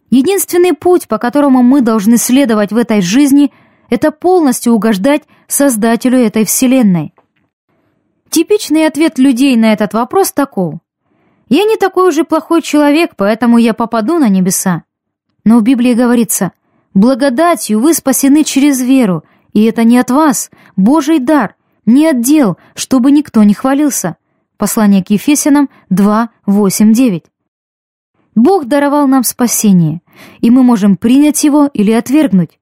[0.10, 3.52] Единственный путь, по которому мы должны следовать в этой жизни–
[3.90, 7.14] это полностью угождать Создателю этой Вселенной.
[8.30, 10.76] Типичный ответ людей на этот вопрос таков.
[11.48, 14.84] «Я не такой уже плохой человек, поэтому я попаду на небеса».
[15.46, 16.52] Но в Библии говорится,
[16.94, 19.24] «Благодатью вы спасены через веру,
[19.54, 21.56] и это не от вас, Божий дар,
[21.88, 24.18] не от дел, чтобы никто не хвалился».
[24.58, 27.24] Послание к Ефесянам 2, 8, 9.
[28.34, 30.02] Бог даровал нам спасение,
[30.42, 32.60] и мы можем принять его или отвергнуть.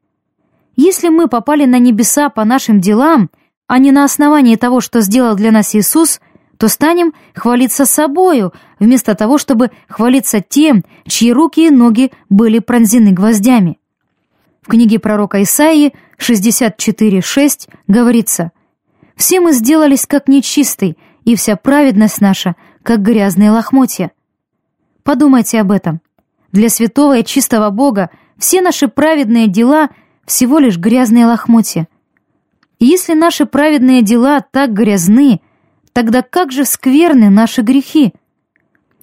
[0.76, 3.30] Если мы попали на небеса по нашим делам,
[3.68, 6.20] а не на основании того, что сделал для нас Иисус,
[6.58, 13.12] то станем хвалиться собою, вместо того, чтобы хвалиться тем, чьи руки и ноги были пронзены
[13.12, 13.80] гвоздями.
[14.62, 18.52] В книге пророка Исаии 64.6 говорится
[19.16, 24.12] «Все мы сделались как нечистый, и вся праведность наша, как грязные лохмотья».
[25.04, 26.02] Подумайте об этом.
[26.52, 29.90] Для святого и чистого Бога все наши праведные дела–
[30.26, 31.88] всего лишь грязные лохмотья.
[32.80, 35.42] И если наши праведные дела так грязны,
[35.94, 38.14] тогда как же скверны наши грехи?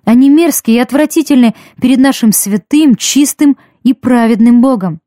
[0.04, 5.00] Они мерзкие и отвратительны перед нашим святым, чистым и праведным Богом.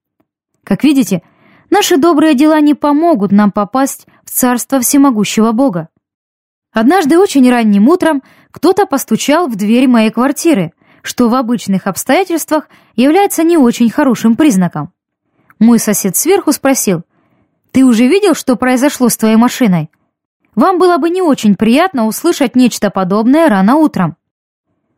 [0.64, 1.22] Как видите,
[1.70, 5.90] наши добрые дела не помогут нам попасть в царство всемогущего Бога.
[6.74, 8.22] Однажды очень ранним утром
[8.52, 14.92] кто-то постучал в дверь моей квартиры, что в обычных обстоятельствах является не очень хорошим признаком.
[15.60, 17.04] Мой сосед сверху спросил,
[17.72, 19.90] «Ты уже видел, что произошло с твоей машиной?
[20.56, 24.18] Вам было бы не очень приятно услышать нечто подобное рано утром».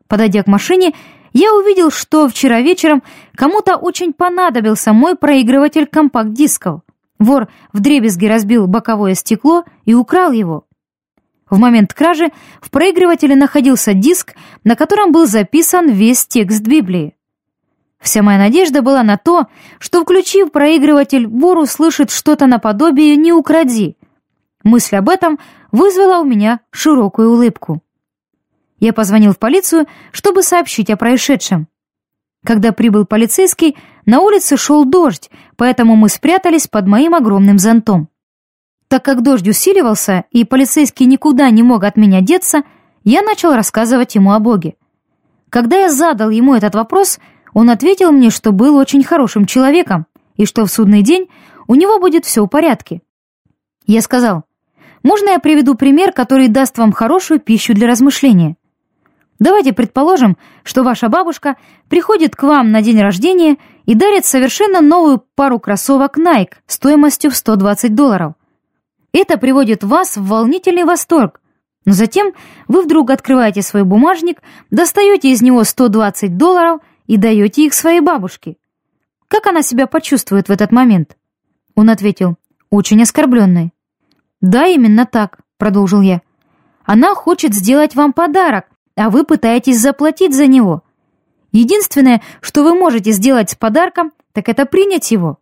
[0.08, 0.94] Подойдя к машине,
[1.32, 3.02] я увидел, что вчера вечером
[3.36, 6.80] кому-то очень понадобился мой проигрыватель компакт-дисков.
[7.18, 10.64] Вор вдребезги разбил боковое стекло и украл его.
[11.50, 17.14] В момент кражи в проигрывателе находился диск, на котором был записан весь текст Библии.
[17.98, 19.46] Вся моя надежда была на то,
[19.80, 23.96] что, включив проигрыватель, вор услышит что-то наподобие «не укради».
[24.62, 25.38] Мысль об этом
[25.72, 27.82] вызвала у меня широкую улыбку.
[28.78, 31.66] Я позвонил в полицию, чтобы сообщить о происшедшем.
[32.48, 33.76] Когда прибыл полицейский,
[34.06, 38.08] на улице шел дождь, поэтому мы спрятались под моим огромным зонтом.
[38.88, 42.62] Так как дождь усиливался, и полицейский никуда не мог от меня деться,
[43.04, 44.76] я начал рассказывать ему о Боге.
[45.50, 47.18] Когда я задал ему этот вопрос–
[47.54, 51.28] он ответил мне, что был очень хорошим человеком и что в судный день
[51.66, 53.02] у него будет все в порядке.
[53.86, 54.44] Я сказал,
[55.02, 58.56] можно я приведу пример, который даст вам хорошую пищу для размышления?
[59.38, 61.56] Давайте предположим, что ваша бабушка
[61.88, 67.36] приходит к вам на день рождения и дарит совершенно новую пару кроссовок Nike стоимостью в
[67.36, 68.34] 120 долларов.
[69.12, 71.40] Это приводит вас в волнительный восторг,
[71.84, 72.32] Но затем
[72.66, 78.56] вы вдруг открываете свой бумажник, достаете из него 120 долларов и даете их своей бабушке.
[79.28, 81.16] Как она себя почувствует в этот момент?
[81.74, 82.36] Он ответил,
[82.70, 83.72] очень оскорбленной.
[84.40, 86.22] «Да, именно так»,— продолжил я.
[86.84, 88.66] «Она хочет сделать вам подарок,
[88.98, 90.82] а вы пытаетесь заплатить за него.
[91.52, 95.38] Единственное, что вы можете сделать с подарком, так это принять его.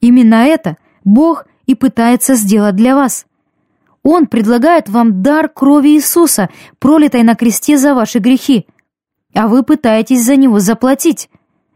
[0.00, 3.26] Именно это Бог и пытается сделать для вас.
[4.02, 8.66] Он предлагает вам дар крови Иисуса, пролитой на кресте за ваши грехи,
[9.34, 11.30] а вы пытаетесь за него заплатить.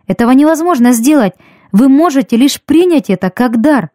[0.07, 1.33] Этого невозможно сделать,
[1.73, 3.91] вы можете лишь принять это как дар.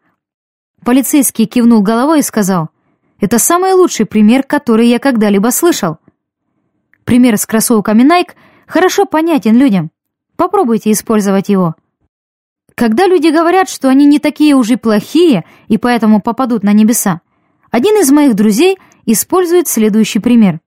[0.84, 2.70] Полицейский кивнул головой и сказал,
[3.20, 5.98] «Это самый лучший пример, который я когда-либо слышал».
[7.08, 8.34] Пример с кроссовками Nike
[8.66, 9.90] хорошо понятен людям.
[10.36, 11.74] Попробуйте использовать его.
[12.74, 17.22] Когда люди говорят, что они не такие уже плохие и поэтому попадут на небеса,
[17.70, 20.60] один из моих друзей использует следующий пример.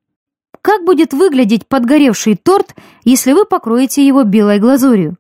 [0.64, 2.74] Как будет выглядеть подгоревший торт,
[3.04, 5.18] если вы покроете его белой глазурью?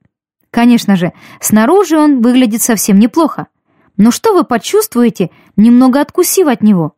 [0.49, 3.45] Конечно же, снаружи он выглядит совсем неплохо.
[3.95, 6.95] Но что вы почувствуете, немного откусив от него?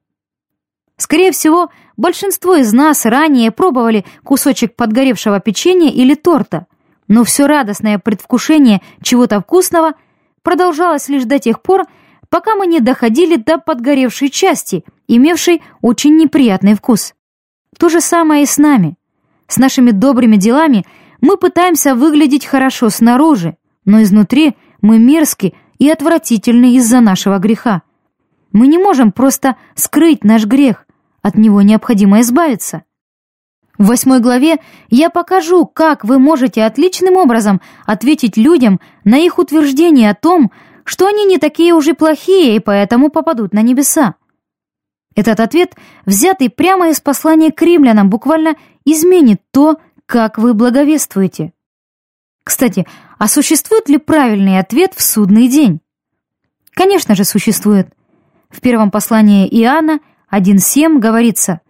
[1.04, 6.66] Скорее всего, большинство из нас ранее пробовали кусочек подгоревшего печенья или торта,
[7.10, 9.95] но все радостное предвкушение чего-то вкусного
[10.43, 11.88] продолжалось лишь до тех пор,
[12.30, 17.16] пока мы не доходили до подгоревшей части, имевшей очень неприятный вкус.
[17.78, 18.95] То же самое и с нами.
[19.49, 20.86] С нашими добрыми делами
[21.20, 27.82] мы пытаемся выглядеть хорошо снаружи, но изнутри мы мерзки и отвратительны из-за нашего греха.
[28.54, 30.86] Мы не можем просто скрыть наш грех,
[31.24, 32.84] от него необходимо избавиться.
[33.80, 34.57] В восьмой главе
[34.89, 40.51] я покажу, как вы можете отличным образом ответить людям на их утверждение о том,
[40.84, 44.15] что они не такие уже плохие и поэтому попадут на небеса.
[45.15, 48.55] Этот ответ, взятый прямо из послания к римлянам, буквально
[48.86, 51.53] изменит то, как вы благовествуете.
[52.43, 52.86] Кстати,
[53.17, 55.80] а существует ли правильный ответ в судный день?
[56.71, 57.88] Конечно же, существует.
[58.49, 59.99] В первом послании Иоанна
[60.34, 61.62] 1.7 говорится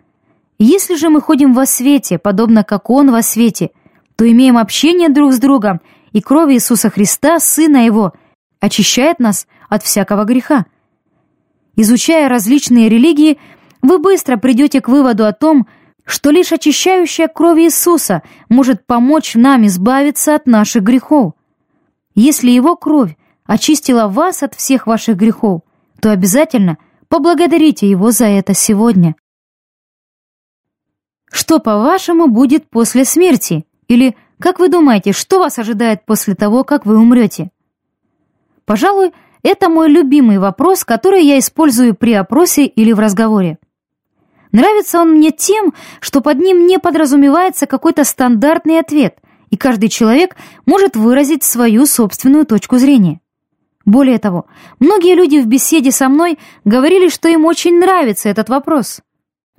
[0.58, 3.72] «Если же мы ходим во свете, подобно как Он во свете,
[4.16, 5.82] то имеем общение друг с другом,
[6.14, 8.14] и кровь Иисуса Христа, Сына Его,
[8.62, 10.66] очищает нас от всякого греха».
[11.76, 13.38] Изучая различные религии,
[13.82, 15.68] вы быстро придете к выводу о том,
[16.06, 21.34] что лишь очищающая кровь Иисуса может помочь нам избавиться от наших грехов.
[22.16, 25.64] Если Его кровь очистила вас от всех ваших грехов,
[26.00, 26.78] то обязательно
[27.14, 29.14] поблагодарите Его за это сегодня.
[31.32, 33.68] Что, по-вашему, будет после смерти?
[33.88, 37.52] Или, как вы думаете, что вас ожидает после того, как вы умрете?
[38.66, 39.12] Пожалуй,
[39.44, 43.60] это мой любимый вопрос, который я использую при опросе или в разговоре.
[44.52, 49.20] Нравится он мне тем, что под ним не подразумевается какой-то стандартный ответ,
[49.52, 50.36] и каждый человек
[50.66, 53.20] может выразить свою собственную точку зрения.
[53.86, 54.46] Более того,
[54.80, 59.02] многие люди в беседе со мной говорили, что им очень нравится этот вопрос.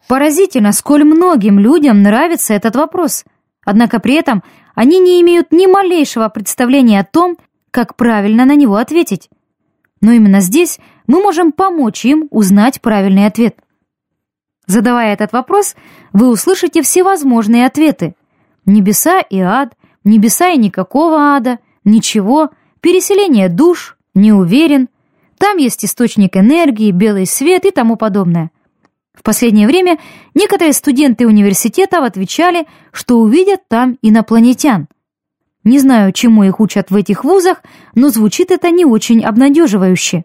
[0.08, 3.24] Поразительно, сколь многим людям нравится этот вопрос,
[3.64, 4.42] однако при этом
[4.74, 7.36] они не имеют ни малейшего представления о том,
[7.70, 9.28] как правильно на него ответить.
[10.00, 13.56] Но именно здесь мы можем помочь им узнать правильный ответ.
[14.66, 15.76] Задавая этот вопрос,
[16.12, 18.14] вы услышите всевозможные ответы.
[18.64, 22.50] Небеса и ад, небеса и никакого ада, ничего,
[22.80, 24.88] переселение душ, не уверен,
[25.38, 28.50] там есть источник энергии, белый свет и тому подобное.
[29.12, 29.98] В последнее время
[30.34, 34.88] некоторые студенты университетов отвечали, что увидят там инопланетян.
[35.62, 37.62] Не знаю, чему их учат в этих вузах,
[37.94, 40.24] но звучит это не очень обнадеживающе.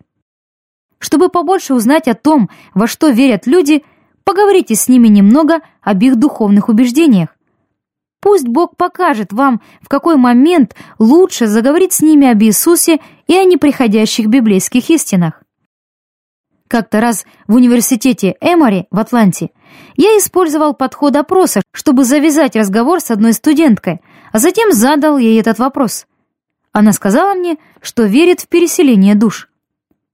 [0.97, 3.83] Чтобы побольше узнать о том, во что верят люди–
[4.29, 7.29] Поговорите с ними немного об их духовных убеждениях.
[8.21, 13.43] Пусть Бог покажет вам, в какой момент лучше заговорить с ними об Иисусе и о
[13.45, 15.41] неприходящих библейских истинах.
[16.67, 19.49] Как-то раз в университете Эмори в Атланте
[19.95, 24.01] я использовал подход опроса, чтобы завязать разговор с одной студенткой,
[24.31, 26.05] а затем задал ей этот вопрос.
[26.71, 29.49] Она сказала мне, что верит в переселение душ.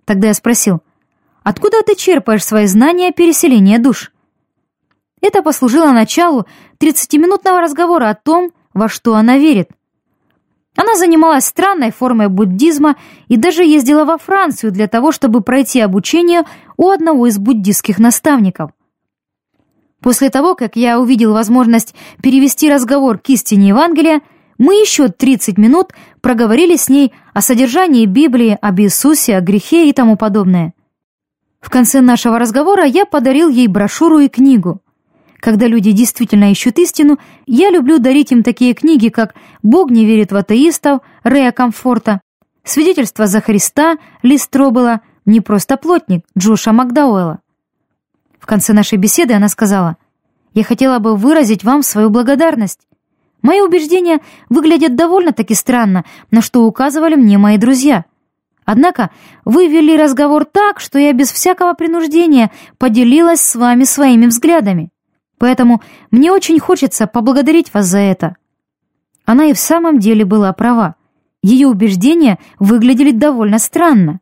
[0.05, 0.81] Тогда я спросил,
[1.45, 4.11] Откуда ты черпаешь свои знания о переселении душ?
[5.27, 6.45] Это послужило началу
[6.79, 9.71] 30-минутного разговора о том, во что она верит.
[10.75, 12.95] Она занималась странной формой буддизма
[13.27, 16.43] и даже ездила во Францию для того, чтобы пройти обучение
[16.77, 18.69] у одного из буддистских наставников.
[19.99, 24.21] После того, как я увидел возможность перевести разговор к истине Евангелия,
[24.59, 29.91] мы еще 30 минут проговорили с ней о содержании Библии, об Иисусе, о грехе и
[29.91, 30.75] тому подобное.
[31.61, 34.81] В конце нашего разговора я подарил ей брошюру и книгу.
[35.45, 40.31] Когда люди действительно ищут истину, я люблю дарить им такие книги, как «Бог не верит
[40.31, 42.19] в атеистов» Рэя Комфорта,
[42.63, 47.41] «Свидетельство за Христа» Ли Стробела, «Не просто плотник» Джоша Макдауэлла.
[48.39, 49.97] В конце нашей беседы она сказала,
[50.55, 52.79] «Я хотела бы выразить вам свою благодарность.
[53.43, 58.05] Мои убеждения выглядят довольно-таки странно, на что указывали мне мои друзья.
[58.65, 59.11] Однако
[59.45, 64.89] вы вели разговор так, что я без всякого принуждения поделилась с вами своими взглядами.
[65.37, 65.81] Поэтому
[66.11, 68.35] мне очень хочется поблагодарить вас за это».
[69.25, 70.95] Она и в самом деле была права.
[71.41, 74.19] Ее убеждения выглядели довольно странно.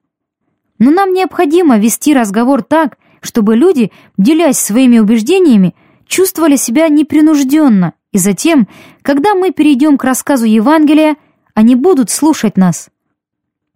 [0.79, 8.17] Но нам необходимо вести разговор так, чтобы люди, делясь своими убеждениями, чувствовали себя непринужденно, и
[8.17, 8.67] затем,
[9.01, 11.15] когда мы перейдем к рассказу Евангелия,
[11.53, 12.89] они будут слушать нас.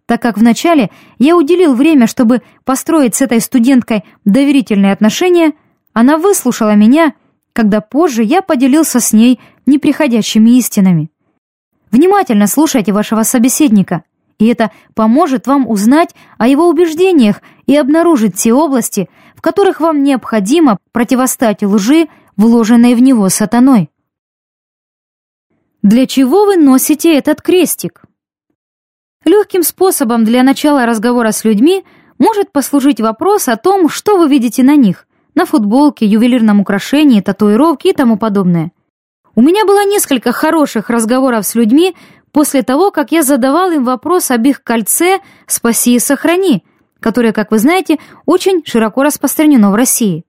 [0.06, 5.52] Так как вначале я уделил время, чтобы построить с этой студенткой доверительные отношения,
[5.92, 7.14] она выслушала меня—
[7.58, 11.10] когда позже я поделился с ней неприходящими истинами.
[11.90, 14.04] Внимательно слушайте вашего собеседника,
[14.38, 20.04] и это поможет вам узнать о его убеждениях и обнаружить те области, в которых вам
[20.04, 22.06] необходимо противостать лжи,
[22.36, 23.90] вложенной в него сатаной.
[25.82, 28.04] Для чего вы носите этот крестик?
[29.24, 31.84] Легким способом для начала разговора с людьми
[32.18, 35.07] может послужить вопрос о том, что вы видите на них,
[35.38, 38.72] на футболке, ювелирном украшении, татуировке и тому подобное.
[39.36, 41.94] У меня было несколько хороших разговоров с людьми
[42.32, 46.64] после того, как я задавал им вопрос об их кольце «Спаси и сохрани»,
[46.98, 50.24] которое, как вы знаете, очень широко распространено в России.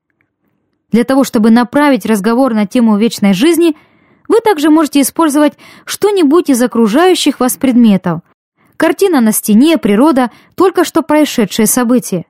[0.91, 3.76] Для того, чтобы направить разговор на тему вечной жизни,
[4.28, 5.53] вы также можете использовать
[5.86, 8.22] что-нибудь из окружающих вас предметов.
[8.78, 12.26] Картина на стене, природа, только что происшедшее событие.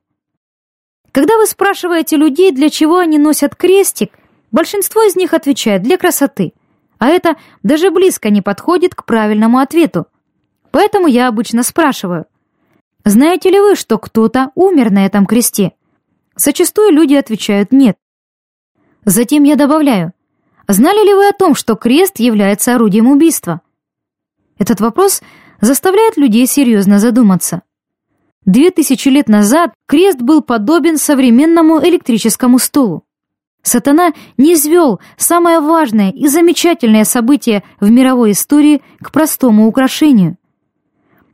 [1.12, 4.12] Когда вы спрашиваете людей, для чего они носят крестик,
[4.51, 6.53] большинство из них отвечает «для красоты»,
[6.99, 10.05] а это даже близко не подходит к правильному ответу.
[10.72, 12.26] Поэтому я обычно спрашиваю,
[13.05, 15.72] знаете ли вы, что кто-то умер на этом кресте?
[16.36, 17.97] Зачастую люди отвечают «нет».
[19.05, 20.14] Затем я добавляю,
[20.68, 23.62] знали ли вы о том, что крест является орудием убийства?
[24.60, 25.22] Этот вопрос
[25.62, 27.64] заставляет людей серьезно задуматься.
[28.49, 33.03] Две тысячи лет назад крест был подобен современному электрическому стулу.
[33.61, 40.35] Сатана не свел самое важное и замечательное событие в мировой истории к простому украшению.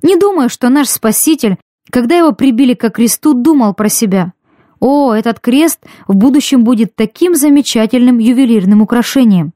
[0.02, 1.56] Не думаю, что наш Спаситель,
[1.90, 4.34] когда его прибили к кресту, думал про себя.
[4.82, 9.54] О, этот крест в будущем будет таким замечательным ювелирным украшением.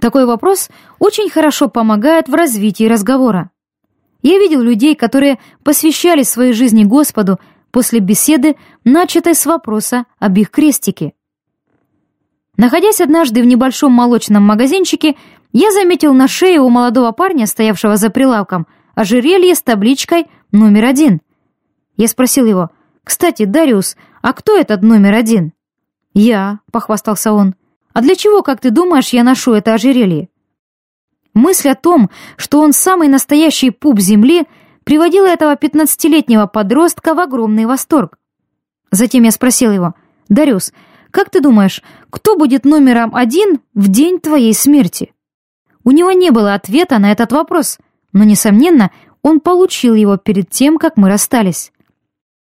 [0.00, 3.50] Такой вопрос очень хорошо помогает в развитии разговора.
[4.26, 7.38] Я видел людей, которые посвящали своей жизни Господу
[7.70, 11.12] после беседы, начатой с вопроса об их крестике.
[12.56, 15.14] Находясь однажды в небольшом молочном магазинчике,
[15.52, 18.66] я заметил на шее у молодого парня, стоявшего за прилавком,
[18.96, 21.20] ожерелье с табличкой «Номер один».
[21.96, 22.70] Я спросил его,
[23.04, 25.52] «Кстати, Дариус, а кто этот номер один?»
[26.14, 27.54] «Я»,— похвастался он.
[27.92, 30.30] «А для чего, как ты думаешь, я ношу это ожерелье?»
[31.36, 32.08] Мысль о том,
[32.38, 34.46] что он самый настоящий пуп земли,
[34.84, 38.16] приводила этого пятнадцатилетнего подростка в огромный восторг.
[38.90, 39.94] Затем я спросил его,
[40.30, 40.72] «Дарюс,
[41.10, 45.12] как ты думаешь, кто будет номером один в день твоей смерти?»
[45.84, 47.76] У него не было ответа на этот вопрос,
[48.14, 48.90] но, несомненно,
[49.20, 51.70] он получил его перед тем, как мы расстались.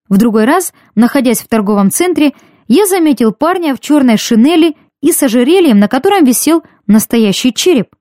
[0.08, 2.32] В другой раз, находясь в торговом центре,
[2.66, 7.94] я заметил парня в черной шинели и с ожерельем, на котором висел настоящий череп.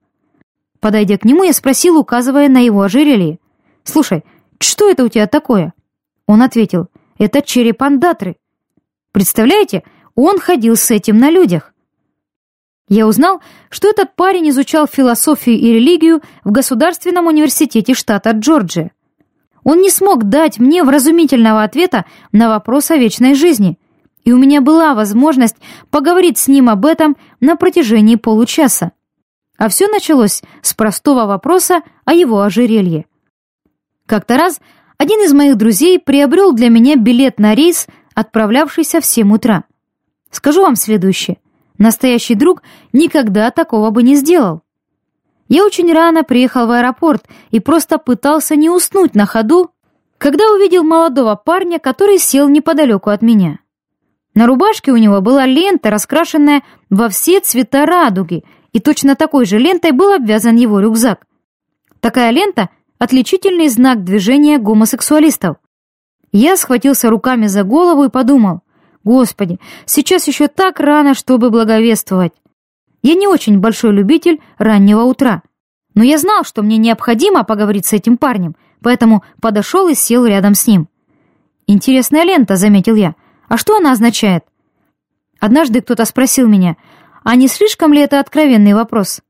[0.82, 3.38] Подойдя к нему, я спросил, указывая на его ожерелье.
[3.84, 4.24] «Слушай,
[4.58, 5.74] что это у тебя такое?»
[6.26, 6.88] Он ответил,
[7.18, 8.36] «Это череп андатры».
[9.12, 9.84] Представляете,
[10.16, 11.72] он ходил с этим на людях.
[12.88, 13.40] Я узнал,
[13.70, 18.90] что этот парень изучал философию и религию в Государственном университете штата Джорджия.
[19.62, 23.78] Он не смог дать мне вразумительного ответа на вопрос о вечной жизни,
[24.24, 25.56] и у меня была возможность
[25.90, 28.90] поговорить с ним об этом на протяжении получаса.
[29.62, 33.06] А все началось с простого вопроса о его ожерелье.
[34.06, 34.58] Как-то раз
[34.98, 39.62] один из моих друзей приобрел для меня билет на рейс, отправлявшийся в 7 утра.
[40.32, 41.38] Скажу вам следующее.
[41.78, 44.62] Настоящий друг никогда такого бы не сделал.
[45.46, 49.70] Я очень рано приехал в аэропорт и просто пытался не уснуть на ходу,
[50.18, 53.60] когда увидел молодого парня, который сел неподалеку от меня.
[54.34, 59.58] На рубашке у него была лента, раскрашенная во все цвета радуги, и точно такой же
[59.58, 61.26] лентой был обвязан его рюкзак.
[62.00, 65.56] Такая лента— отличительный знак движения гомосексуалистов.
[66.32, 68.62] Я схватился руками за голову и подумал,
[69.04, 72.32] Господи, сейчас еще так рано, чтобы благовествовать.
[73.02, 75.42] Я не очень большой любитель раннего утра.
[75.94, 80.54] Но я знал, что мне необходимо поговорить с этим парнем, поэтому подошел и сел рядом
[80.54, 80.88] с ним.
[81.66, 83.14] «Интересная лента»,— заметил я.
[83.48, 84.44] «А что она означает?»
[85.40, 86.76] Однажды кто-то спросил меня,
[87.24, 89.20] а не слишком ли это откровенный вопрос?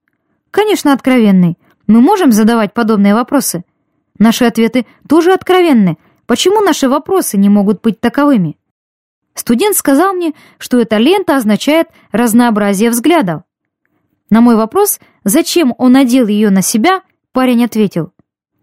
[0.51, 1.59] Конечно, откровенный.
[1.86, 3.64] Мы можем задавать подобные вопросы.
[4.19, 5.98] Наши ответы тоже откровенны.
[6.27, 8.56] Почему наши вопросы не могут быть таковыми?
[9.35, 13.43] Студент сказал мне, что эта лента означает разнообразие взглядов.
[14.31, 17.02] На мой вопрос, зачем он надел ее на себя,
[17.32, 18.12] парень ответил.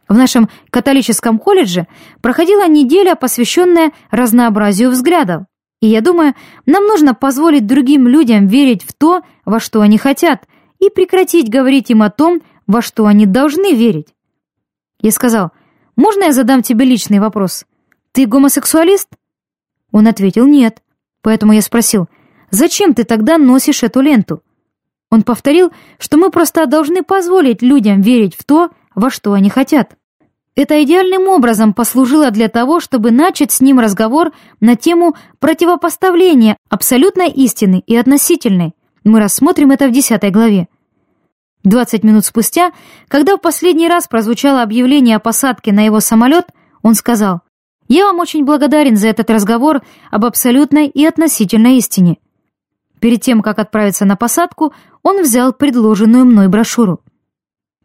[0.07, 1.87] В нашем католическом колледже
[2.21, 5.43] проходила неделя, посвященная разнообразию взглядов.
[5.81, 6.35] И я думаю,
[6.65, 10.45] нам нужно позволить другим людям верить в то, во что они хотят,
[10.79, 14.13] и прекратить говорить им о том, во что они должны верить.
[15.01, 15.51] Я сказал,
[15.95, 17.65] можно я задам тебе личный вопрос?
[18.11, 19.09] Ты гомосексуалист?
[19.91, 20.81] Он ответил нет.
[21.21, 22.07] Поэтому я спросил,
[22.51, 24.43] зачем ты тогда носишь эту ленту?
[25.09, 29.95] Он повторил, что мы просто должны позволить людям верить в то, во что они хотят.
[30.61, 37.29] Это идеальным образом послужило для того, чтобы начать с ним разговор на тему противопоставления абсолютной
[37.29, 38.73] истины и относительной.
[39.05, 40.67] Мы рассмотрим это в 10 главе.
[41.63, 42.73] 20 минут спустя,
[43.07, 46.47] когда в последний раз прозвучало объявление о посадке на его самолет,
[46.81, 47.39] он сказал,
[47.87, 49.81] «Я вам очень благодарен за этот разговор
[50.11, 52.17] об абсолютной и относительной истине».
[52.99, 54.73] Перед тем, как отправиться на посадку,
[55.03, 56.99] он взял предложенную мной брошюру.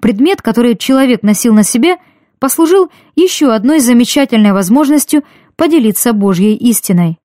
[0.00, 1.98] Предмет, который человек носил на себе,
[2.44, 5.24] послужил еще одной замечательной возможностью
[5.56, 7.16] поделиться Божьей истиной.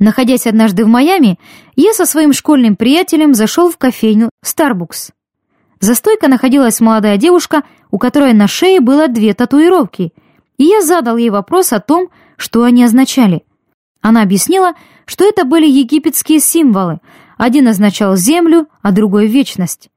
[0.00, 1.38] Находясь однажды в Майами,
[1.76, 5.12] я со своим школьным приятелем зашел в кофейню Starbucks.
[5.78, 7.62] За стойкой находилась молодая девушка,
[7.92, 10.12] у которой на шее было две татуировки,
[10.58, 13.44] и я задал ей вопрос о том, что они означали.
[14.00, 14.72] Она объяснила,
[15.06, 16.98] что это были египетские символы,
[17.38, 19.88] один означал землю, а другой— вечность.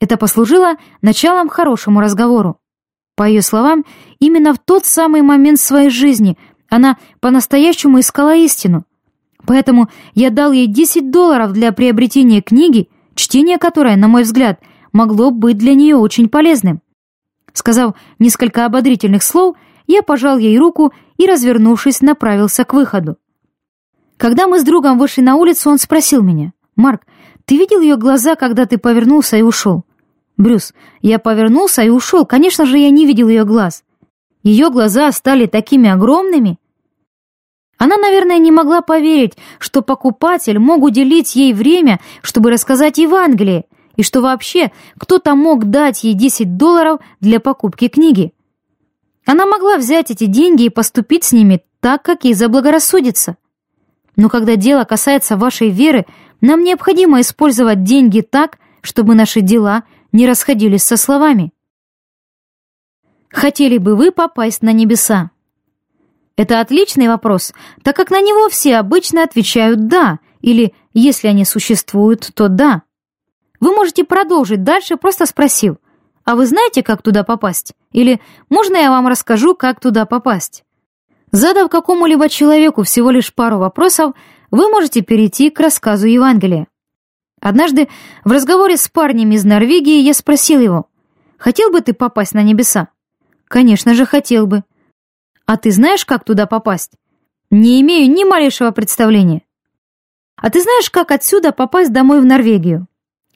[0.00, 2.56] Это послужило началом хорошему разговору.
[3.20, 3.84] По ее словам,
[4.18, 6.38] именно в тот самый момент своей жизни
[6.70, 8.86] она по-настоящему искала истину.
[9.44, 14.60] Поэтому я дал ей 10 долларов для приобретения книги, чтение которой, на мой взгляд,
[14.94, 16.80] могло быть для нее очень полезным.
[17.52, 19.54] Сказав несколько ободрительных слов,
[19.86, 23.18] я пожал ей руку и, развернувшись, направился к выходу.
[24.16, 27.02] Когда мы с другом вышли на улицу, он спросил меня, «Марк,
[27.44, 29.84] ты видел ее глаза, когда ты повернулся и ушел?»
[30.40, 30.72] «Брюс,
[31.02, 33.84] я повернулся и ушел, конечно же, я не видел ее глаз.
[34.42, 36.58] Ее глаза стали такими огромными».
[37.76, 44.02] Она, наверное, не могла поверить, что покупатель мог уделить ей время, чтобы рассказать Евангелие, и
[44.02, 48.32] что вообще кто-то мог дать ей 10 долларов для покупки книги.
[49.26, 53.36] Она могла взять эти деньги и поступить с ними так, как ей заблагорассудится.
[54.16, 56.06] Но когда дело касается вашей веры,
[56.40, 61.52] нам необходимо использовать деньги так, чтобы наши дела не расходились со словами.
[63.30, 65.30] Хотели бы вы попасть на небеса?
[66.36, 72.30] Это отличный вопрос, так как на него все обычно отвечают «да», или «если они существуют,
[72.34, 72.82] то да».
[73.60, 75.76] Вы можете продолжить дальше, просто спросив
[76.24, 80.64] «А вы знаете, как туда попасть?» или «Можно я вам расскажу, как туда попасть?»
[81.30, 84.14] Задав какому-либо человеку всего лишь пару вопросов,
[84.50, 86.66] вы можете перейти к рассказу Евангелия.
[87.40, 87.88] Однажды
[88.24, 90.86] в разговоре с парнем из Норвегии я спросил его,
[91.38, 92.88] «Хотел бы ты попасть на небеса?»
[93.48, 94.62] «Конечно же, хотел бы».
[95.46, 96.92] «А ты знаешь, как туда попасть?»
[97.50, 99.42] «Не имею ни малейшего представления».
[100.36, 102.86] «А ты знаешь, как отсюда попасть домой в Норвегию?»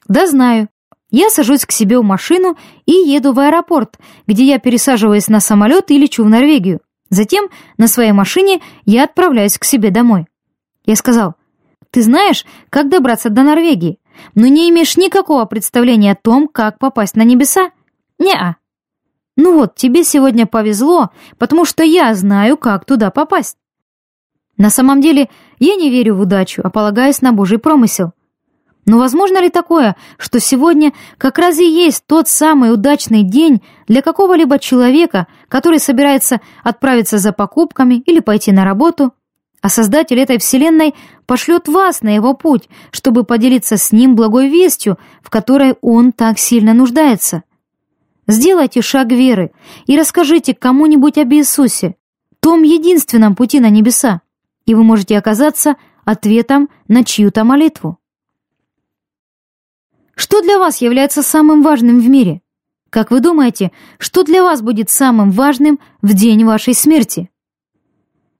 [0.07, 0.69] «Да, знаю.
[1.09, 5.91] Я сажусь к себе в машину и еду в аэропорт, где я пересаживаюсь на самолет
[5.91, 6.79] и лечу в Норвегию.
[7.09, 10.27] Затем на своей машине я отправляюсь к себе домой.
[10.85, 11.35] Я сказал,
[11.95, 13.99] ты знаешь, как добраться до Норвегии,
[14.33, 17.71] но не имеешь никакого представления о том, как попасть на небеса?
[18.19, 18.57] Не-а.
[19.37, 23.55] Ну вот, тебе сегодня повезло, потому что я знаю, как туда попасть.
[24.57, 28.11] На самом деле, я не верю в удачу, а полагаюсь на Божий промысел.
[28.85, 34.01] Но возможно ли такое, что сегодня как раз и есть тот самый удачный день для
[34.01, 39.13] какого-либо человека, который собирается отправиться за покупками или пойти на работу,
[39.65, 40.93] а Создатель этой Вселенной
[41.25, 46.39] пошлет вас на его путь, чтобы поделиться с ним благой вестью, в которой он так
[46.39, 47.43] сильно нуждается?
[48.27, 49.51] Сделайте шаг веры
[49.85, 51.95] и расскажите кому-нибудь об Иисусе,
[52.39, 54.21] том единственном пути на небеса,
[54.65, 55.75] и вы можете оказаться
[56.05, 57.99] ответом на чью-то молитву.
[60.15, 62.41] Что для вас является самым важным в мире?
[62.89, 67.29] Как вы думаете, что для вас будет самым важным в день вашей смерти?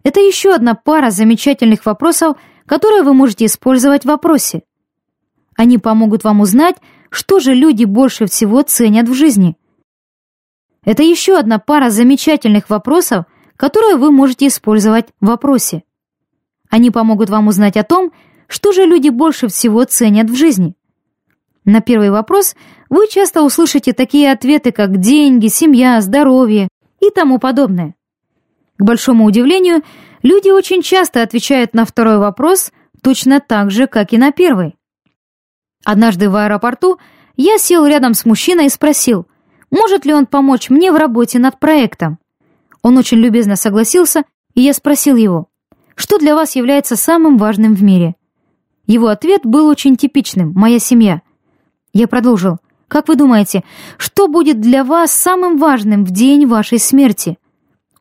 [0.03, 4.63] Это еще одна пара замечательных вопросов, которые вы можете использовать в вопросе.
[5.55, 6.75] Они помогут вам узнать,
[7.09, 9.55] что же люди больше всего ценят в жизни.
[10.83, 13.25] Это еще одна пара замечательных вопросов,
[13.57, 15.83] которые вы можете использовать в вопросе.
[16.69, 18.11] Они помогут вам узнать о том,
[18.47, 20.75] что же люди больше всего ценят в жизни.
[21.63, 22.55] На первый вопрос
[22.89, 26.67] вы часто услышите такие ответы, как деньги, семья, здоровье
[26.99, 27.95] и тому подобное.
[28.77, 29.83] К большому удивлению,
[30.21, 32.71] люди очень часто отвечают на второй вопрос
[33.01, 34.75] точно так же, как и на первый.
[35.85, 36.99] Однажды в аэропорту
[37.37, 39.27] я сел рядом с мужчиной и спросил,
[39.71, 42.19] может ли он помочь мне в работе над проектом.
[42.81, 44.23] Он очень любезно согласился,
[44.53, 45.47] и я спросил его,
[45.95, 48.15] что для вас является самым важным в мире.
[48.87, 51.21] Его ответ был очень типичным «моя семья».
[51.93, 52.57] Я продолжил,
[52.87, 53.63] как вы думаете,
[53.97, 57.37] что будет для вас самым важным в день вашей смерти?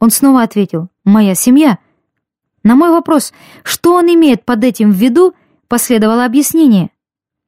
[0.04, 1.78] Он снова ответил «моя семья».
[2.62, 3.32] На мой вопрос,
[3.62, 5.32] что он имеет под этим в виду,
[5.66, 6.90] последовало объяснение.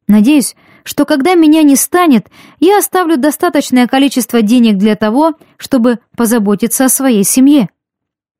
[0.08, 2.28] Надеюсь, что когда меня не станет,
[2.58, 7.68] я оставлю достаточное количество денег для того, чтобы позаботиться о своей семье.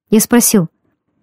[0.09, 0.69] Я спросил,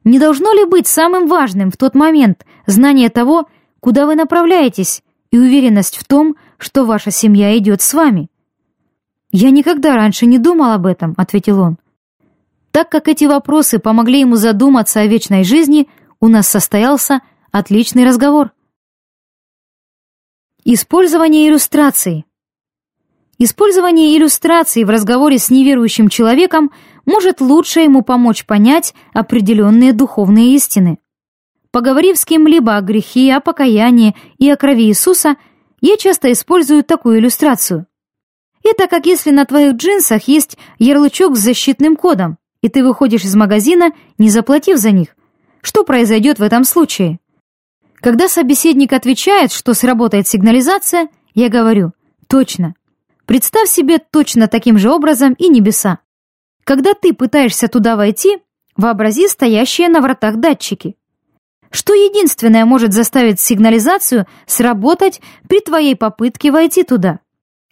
[0.04, 3.48] не должно ли быть самым важным в тот момент знание того,
[3.80, 5.02] куда вы направляетесь,
[5.32, 8.30] и уверенность в том, что ваша семья идет с вами?
[9.32, 11.78] «Я никогда раньше не думал об этом»,— ответил он.
[12.74, 15.88] Так как эти вопросы помогли ему задуматься о вечной жизни,
[16.20, 17.22] у нас состоялся
[17.52, 18.52] отличный разговор.
[20.66, 22.26] Использование иллюстраций.
[23.38, 26.72] Использование иллюстраций в разговоре с неверующим человеком
[27.06, 30.98] может лучше ему помочь понять определенные духовные истины.
[31.70, 35.36] Поговорив с кем-либо о грехе, о покаянии и о крови Иисуса,
[35.80, 37.86] я часто использую такую иллюстрацию.
[38.64, 43.36] Это как если на твоих джинсах есть ярлычок с защитным кодом, и ты выходишь из
[43.36, 45.10] магазина, не заплатив за них.
[45.62, 47.20] Что произойдет в этом случае?
[47.96, 51.92] Когда собеседник отвечает, что сработает сигнализация, я говорю
[52.28, 52.74] «точно».
[53.26, 56.00] Представь себе точно таким же образом и небеса.
[56.64, 58.38] Когда ты пытаешься туда войти,
[58.78, 60.96] вообрази стоящие на вратах датчики.
[61.70, 67.20] Что единственное может заставить сигнализацию сработать при твоей попытке войти туда?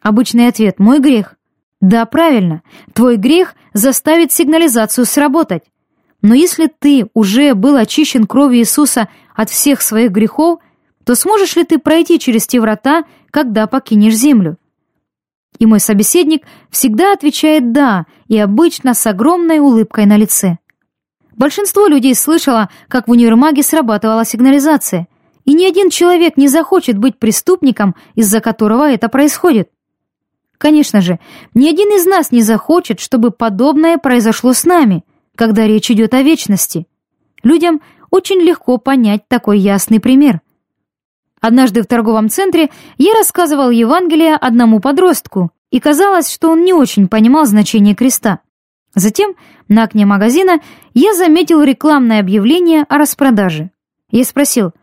[0.01, 1.35] Обычный ответ– мой грех.
[1.79, 2.61] Да, правильно,
[2.93, 5.63] твой грех заставит сигнализацию сработать.
[6.21, 10.59] Но если ты уже был очищен кровью Иисуса от всех своих грехов,
[11.03, 14.57] то сможешь ли ты пройти через те врата, когда покинешь землю?
[15.57, 20.57] И мой собеседник всегда отвечает «да» и обычно с огромной улыбкой на лице.
[21.35, 25.07] Большинство людей слышало, как в универмаге срабатывала сигнализация,
[25.45, 29.69] и ни один человек не захочет быть преступником, из-за которого это происходит.
[30.61, 31.19] Конечно же,
[31.55, 35.03] ни один из нас не захочет, чтобы подобное произошло с нами,
[35.35, 36.85] когда речь идет о вечности.
[37.41, 37.81] Людям
[38.11, 40.39] очень легко понять такой ясный пример.
[41.39, 42.69] Однажды в торговом центре
[42.99, 48.41] я рассказывал Евангелие одному подростку, и казалось, что он не очень понимал значение креста.
[48.93, 49.33] Затем
[49.67, 50.59] на окне магазина
[50.93, 53.71] я заметил рекламное объявление о распродаже.
[54.11, 54.73] Я спросил,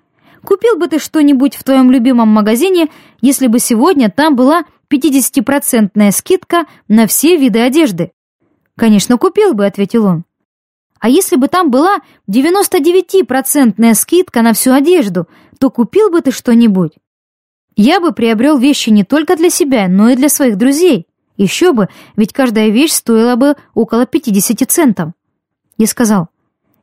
[0.45, 2.89] купил бы ты что-нибудь в твоем любимом магазине,
[3.21, 8.13] если бы сегодня там была 50% скидка на все виды одежды?
[8.77, 10.25] «Конечно, купил бы»,— ответил он.
[11.01, 11.99] А если бы там была
[12.29, 15.29] 99% скидка на всю одежду,
[15.59, 16.93] то купил бы ты что-нибудь?
[17.77, 21.07] Я бы приобрел вещи не только для себя, но и для своих друзей.
[21.37, 25.13] Еще бы, ведь каждая вещь стоила бы около 50 центов.
[25.77, 26.29] Я сказал,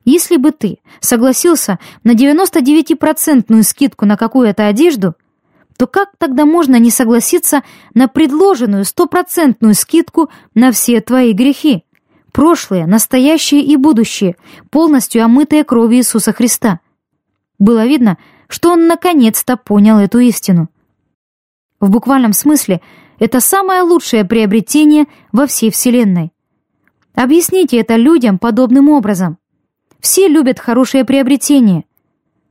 [0.05, 5.15] если бы ты согласился на 99% скидку на какую-то одежду,
[5.77, 11.85] то как тогда можно не согласиться на предложенную стопроцентную скидку на все твои грехи?
[12.35, 14.35] прошлое, настоящее и будущее,
[14.69, 16.81] полностью омытое кровью Иисуса Христа.
[17.59, 18.17] Было видно,
[18.49, 20.69] что он наконец-то понял эту истину.
[21.79, 22.81] В буквальном смысле,
[23.19, 26.33] это самое лучшее приобретение во всей Вселенной.
[27.13, 29.37] Объясните это людям подобным образом.
[30.01, 31.85] Все любят хорошее приобретение.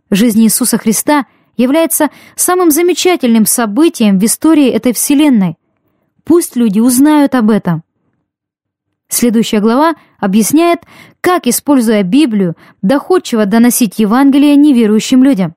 [0.08, 1.26] Жизнь Иисуса Христа
[1.56, 5.56] является самым замечательным событием в истории этой Вселенной.
[6.24, 7.82] Пусть люди узнают об этом.
[9.08, 10.80] Следующая глава объясняет,
[11.20, 15.54] как, используя Библию, доходчиво доносить Евангелие неверующим людям.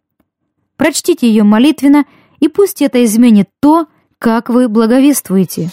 [0.76, 2.06] Прочтите ее молитвенно,
[2.40, 3.88] и пусть это изменит то,
[4.20, 5.72] как вы благовествуете.